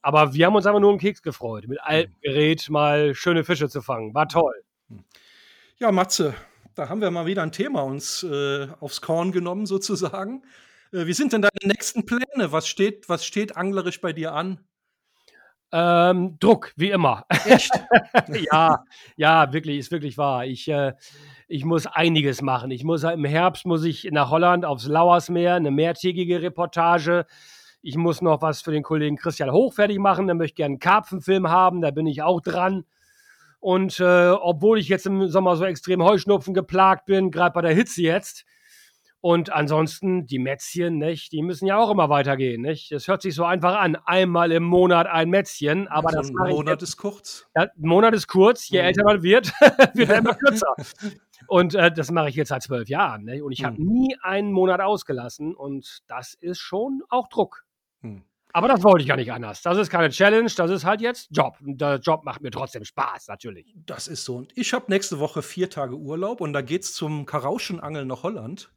Aber 0.05 0.35
wir 0.35 0.45
haben 0.45 0.55
uns 0.55 0.67
einfach 0.67 0.81
nur 0.81 0.91
einen 0.91 0.99
Keks 0.99 1.23
gefreut, 1.23 1.67
mit 1.67 1.81
altem 1.81 2.15
Gerät 2.21 2.69
mal 2.69 3.15
schöne 3.15 3.43
Fische 3.43 3.71
zu 3.71 3.81
fangen. 3.81 4.13
War 4.13 4.29
toll. 4.29 4.53
Ja, 5.79 5.93
Matze, 5.93 6.35
da 6.75 6.91
haben 6.91 7.01
wir 7.01 7.11
mal 7.11 7.25
wieder 7.25 7.43
ein 7.43 7.53
Thema 7.53 7.83
uns 7.85 8.23
äh, 8.23 8.69
aufs 8.81 9.01
Korn 9.01 9.33
genommen, 9.33 9.65
sozusagen. 9.65 10.43
Äh, 10.93 11.07
wie 11.07 11.15
sind 11.15 11.33
denn 11.33 11.41
deine 11.41 11.53
nächsten 11.65 12.05
Pläne? 12.05 12.53
Was 12.53 12.69
steht, 12.69 13.09
was 13.09 13.25
steht 13.25 13.57
anglerisch 13.57 14.03
bei 14.03 14.13
dir 14.13 14.35
an? 14.35 14.61
Ähm, 15.73 16.37
Druck, 16.39 16.75
wie 16.77 16.91
immer. 16.91 17.25
Echt? 17.47 17.73
ja, 18.53 18.85
ja, 19.17 19.55
wirklich, 19.55 19.79
ist 19.79 19.91
wirklich 19.91 20.19
wahr. 20.19 20.45
Ich, 20.45 20.69
äh, 20.69 20.93
ich 21.49 21.65
muss 21.65 21.87
einiges 21.87 22.43
machen. 22.43 22.71
Ich 22.71 22.85
muss 22.85 23.05
im 23.05 23.25
Herbst 23.25 23.65
muss 23.65 23.85
ich 23.85 24.07
nach 24.13 24.29
Holland 24.29 24.67
aufs 24.67 24.87
Lauersmeer, 24.87 25.55
eine 25.55 25.71
mehrtägige 25.71 26.43
Reportage. 26.43 27.25
Ich 27.87 27.97
muss 27.97 28.23
noch 28.23 28.41
was 28.41 28.63
für 28.63 28.73
den 28.73 28.83
Kollegen 28.83 29.17
Christian 29.17 29.53
Hoch 29.53 29.75
fertig 29.75 29.99
machen. 29.99 30.27
Der 30.27 30.35
möchte 30.35 30.55
gerne 30.57 30.73
einen 30.73 30.79
Karpfenfilm 30.79 31.49
haben. 31.51 31.83
Da 31.83 31.91
bin 31.91 32.07
ich 32.07 32.23
auch 32.23 32.41
dran. 32.41 32.85
Und 33.61 34.01
äh, 34.01 34.31
obwohl 34.31 34.79
ich 34.79 34.89
jetzt 34.89 35.07
im 35.07 35.29
Sommer 35.29 35.57
so 35.57 35.65
extrem 35.65 36.03
Heuschnupfen 36.03 36.55
geplagt 36.55 37.05
bin, 37.07 37.31
gerade 37.31 37.53
bei 37.53 37.61
der 37.63 37.75
Hitze 37.75 38.03
jetzt. 38.03 38.45
Und 39.21 39.51
ansonsten 39.51 40.27
die 40.27 40.39
Mätzchen, 40.39 40.99
nicht? 40.99 41.33
Die 41.33 41.41
müssen 41.41 41.65
ja 41.67 41.79
auch 41.79 41.91
immer 41.91 42.11
weitergehen, 42.11 42.61
nicht? 42.61 42.93
Das 42.93 43.09
hört 43.09 43.23
sich 43.23 43.35
so 43.35 43.45
einfach 43.45 43.79
an. 43.79 43.97
Einmal 44.05 44.53
im 44.53 44.65
Monat 44.65 45.07
ein 45.07 45.31
Mätzchen, 45.31 45.89
aber 45.89 46.11
so 46.11 46.17
das 46.19 46.29
ein 46.29 46.35
Monat 46.53 46.83
ist 46.83 46.99
kurz. 46.99 47.47
ja, 47.57 47.63
ein 47.63 47.71
Monat 47.77 48.13
ist 48.15 48.27
kurz, 48.29 48.69
je 48.69 48.81
Mhm. 48.81 48.87
älter 48.87 49.05
man 49.05 49.23
wird, 49.23 49.47
wird 49.95 50.11
er 50.11 50.19
immer 50.19 50.35
kürzer. 50.35 50.75
Und 51.49 51.75
äh, 51.75 51.91
das 51.91 52.11
mache 52.11 52.29
ich 52.29 52.35
jetzt 52.35 52.49
seit 52.49 52.63
zwölf 52.63 52.89
Jahren. 52.91 53.25
Ne? 53.25 53.43
Und 53.43 53.53
ich 53.53 53.65
habe 53.65 53.81
Mhm. 53.81 53.89
nie 53.89 54.17
einen 54.23 54.53
Monat 54.53 54.81
ausgelassen. 54.83 55.55
Und 55.55 56.01
das 56.07 56.35
ist 56.35 56.59
schon 56.59 57.03
auch 57.09 57.29
Druck. 57.29 57.65
Hm. 58.05 58.23
Aber 58.53 58.69
das 58.69 58.85
wollte 58.85 59.03
ich 59.03 59.09
gar 59.09 59.17
nicht 59.17 59.33
anders. 59.33 59.63
Das 59.63 59.77
ist 59.79 59.91
keine 59.91 60.11
Challenge, 60.11 60.49
das 60.57 60.71
ist 60.71 60.85
halt 60.85 61.01
jetzt 61.01 61.29
Job. 61.33 61.57
Und 61.61 61.81
der 61.81 61.97
Job 61.97 62.23
macht 62.25 62.41
mir 62.41 62.53
trotzdem 62.53 62.85
Spaß, 62.85 63.27
natürlich. 63.27 63.75
Das 63.75 64.07
ist 64.07 64.25
so. 64.25 64.37
Und 64.37 64.53
ich 64.57 64.73
habe 64.73 64.85
nächste 64.89 65.19
Woche 65.19 65.43
vier 65.43 65.71
Tage 65.71 65.97
Urlaub 65.97 66.41
und 66.41 66.53
da 66.53 66.61
geht's 66.63 66.95
zum 66.95 67.27
Karauschenangeln 67.27 68.07
nach 68.07 68.23
Holland. 68.23 68.71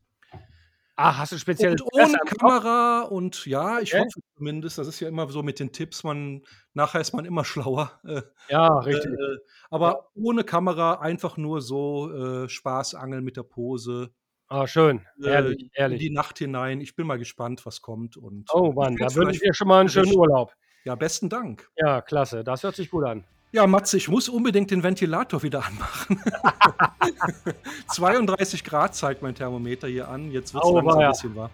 Ach, 0.96 1.20
hast 1.20 1.32
du 1.32 1.38
speziell 1.38 1.74
Und 1.74 1.84
ohne 1.94 2.18
Kamera 2.26 3.02
und 3.04 3.46
ja, 3.46 3.80
ich 3.80 3.94
Okay. 3.94 4.04
hoffe 4.04 4.20
zumindest, 4.36 4.80
das 4.80 4.88
ist 4.88 5.00
ja 5.00 5.08
immer 5.08 5.30
so 5.30 5.44
mit 5.44 5.60
den 5.60 5.72
Tipps, 5.72 6.04
man, 6.04 6.42
nachher 6.74 7.00
ist 7.02 7.14
man 7.14 7.26
immer 7.26 7.46
schlauer. 7.46 8.00
Äh, 8.04 8.24
Ja, 8.50 8.80
richtig. 8.80 9.12
Äh, 9.12 9.38
aber 9.70 10.10
ohne 10.16 10.44
Kamera 10.44 10.94
einfach 10.94 11.38
nur 11.38 11.62
so 11.62 12.12
äh, 12.46 12.50
Spaßangeln 12.50 13.24
mit 13.24 13.38
der 13.38 13.44
Pose. 13.44 14.10
Ah, 14.50 14.66
schön. 14.68 15.02
Äh, 15.22 15.28
Ehrlich, 15.30 15.60
In 15.64 15.70
ehrlich. 15.74 16.00
die 16.00 16.10
Nacht 16.10 16.38
hinein. 16.38 16.80
Ich 16.82 16.96
bin 16.96 17.06
mal 17.08 17.18
gespannt, 17.18 17.66
was 17.66 17.82
kommt. 17.82 18.16
Und, 18.18 18.50
Oh 18.54 18.72
äh, 18.72 18.74
Mann, 18.76 18.96
da 18.96 19.14
wünsche 19.16 19.34
ich 19.36 19.40
dir 19.42 19.54
schon 19.54 19.68
mal 19.68 19.80
einen 19.82 19.90
schönen 19.90 20.16
Urlaub. 20.16 20.54
Ja, 20.86 20.96
besten 20.96 21.28
Dank. 21.28 21.68
Ja, 21.76 22.02
klasse. 22.02 22.44
Das 22.46 22.64
hört 22.64 22.76
sich 22.76 22.90
gut 22.90 23.04
an. 23.04 23.26
Ja, 23.52 23.68
Matze, 23.68 23.98
ich 23.98 24.08
muss 24.08 24.30
unbedingt 24.30 24.72
den 24.72 24.84
Ventilator 24.84 25.44
wieder 25.44 25.64
anmachen. 25.66 26.22
32 27.88 28.64
Grad 28.64 28.96
zeigt 28.96 29.22
mein 29.22 29.36
Thermometer 29.36 29.88
hier 29.88 30.08
an. 30.08 30.32
Jetzt 30.32 30.54
wird 30.54 30.64
es 30.64 30.70
Au, 30.70 30.76
langsam 30.78 30.98
weia. 31.00 31.08
ein 31.08 31.12
bisschen 31.12 31.36
warm. 31.36 31.50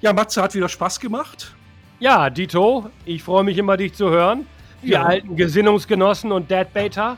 Ja, 0.00 0.12
Matze 0.12 0.42
hat 0.42 0.54
wieder 0.54 0.68
Spaß 0.68 1.00
gemacht. 1.00 1.54
Ja, 2.00 2.30
Dito, 2.30 2.90
ich 3.04 3.22
freue 3.22 3.44
mich 3.44 3.56
immer, 3.58 3.76
dich 3.76 3.94
zu 3.94 4.10
hören. 4.10 4.46
Wir 4.80 4.92
Ja. 4.94 5.02
alten 5.04 5.36
Gesinnungsgenossen 5.36 6.32
und 6.32 6.50
Deadbaiter. 6.50 7.16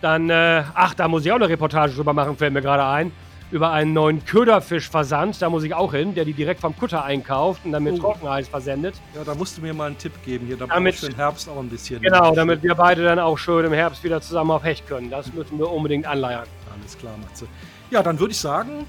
Dann, 0.00 0.30
äh, 0.30 0.62
ach, 0.74 0.94
da 0.94 1.08
muss 1.08 1.24
ich 1.24 1.32
auch 1.32 1.36
eine 1.36 1.48
Reportage 1.48 1.94
drüber 1.94 2.12
machen, 2.12 2.36
fällt 2.36 2.52
mir 2.52 2.62
gerade 2.62 2.84
ein. 2.84 3.10
Über 3.54 3.70
einen 3.70 3.92
neuen 3.92 4.24
Köderfischversand, 4.24 5.40
da 5.40 5.48
muss 5.48 5.62
ich 5.62 5.74
auch 5.74 5.92
hin, 5.94 6.12
der 6.12 6.24
die 6.24 6.32
direkt 6.32 6.60
vom 6.60 6.76
Kutter 6.76 7.04
einkauft 7.04 7.64
und 7.64 7.70
dann 7.70 7.84
mit 7.84 7.94
Oh. 7.94 7.98
Trockeneis 7.98 8.48
versendet. 8.48 8.96
Ja, 9.14 9.22
da 9.22 9.32
musst 9.36 9.56
du 9.56 9.62
mir 9.62 9.72
mal 9.72 9.86
einen 9.86 9.96
Tipp 9.96 10.10
geben. 10.24 10.44
Hier, 10.48 10.56
da 10.56 10.66
Damit- 10.66 11.00
du 11.00 11.06
den 11.06 11.14
Herbst 11.14 11.48
auch 11.48 11.60
ein 11.60 11.68
bisschen. 11.68 12.02
Genau, 12.02 12.34
damit 12.34 12.64
wir 12.64 12.74
beide 12.74 13.04
dann 13.04 13.20
auch 13.20 13.38
schön 13.38 13.64
im 13.64 13.72
Herbst 13.72 14.02
wieder 14.02 14.20
zusammen 14.20 14.50
auf 14.50 14.64
Hecht 14.64 14.88
können. 14.88 15.08
Das 15.08 15.32
müssen 15.32 15.56
wir 15.56 15.70
unbedingt 15.70 16.04
anleiern. 16.04 16.48
Alles 16.76 16.98
klar, 16.98 17.14
Matze. 17.22 17.46
Ja, 17.92 18.02
dann 18.02 18.18
würde 18.18 18.32
ich 18.32 18.38
sagen, 18.40 18.86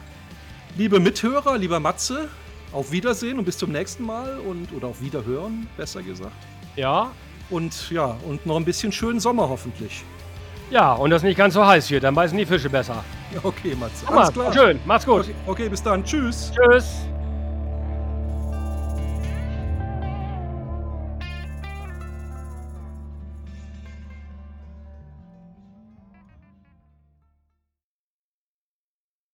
liebe 0.75 0.99
Mithörer, 0.99 1.60
lieber 1.60 1.80
Matze, 1.80 2.28
auf 2.73 2.91
Wiedersehen 2.91 3.38
und 3.38 3.45
bis 3.45 3.60
zum 3.60 3.71
nächsten 3.71 4.04
Mal 4.04 4.39
und 4.39 4.73
oder 4.73 4.88
auf 4.88 4.99
Wiederhören, 4.99 5.67
besser 5.78 6.01
gesagt. 6.01 6.34
Ja, 6.75 7.12
Und 7.51 7.91
ja, 7.91 8.17
und 8.28 8.43
noch 8.47 8.56
ein 8.56 8.65
bisschen 8.65 8.91
schönen 8.91 9.19
Sommer 9.19 9.47
hoffentlich. 9.47 10.04
Ja, 10.69 10.93
und 10.93 11.10
das 11.10 11.23
nicht 11.23 11.38
ganz 11.38 11.54
so 11.54 11.65
heiß 11.65 11.89
wird, 11.91 12.04
dann 12.04 12.15
beißen 12.15 12.38
die 12.38 12.45
Fische 12.45 12.69
besser. 12.69 13.04
Ja, 13.34 13.39
okay, 13.43 13.75
Matze. 13.80 14.08
Alles 14.08 14.34
klar. 14.34 14.54
schön, 14.54 14.80
macht's 14.86 15.06
gut. 15.06 15.21
Okay, 15.21 15.36
okay, 15.45 15.69
bis 15.69 15.84
dann. 15.84 16.04
Tschüss. 16.04 16.51
Tschüss. 16.56 17.08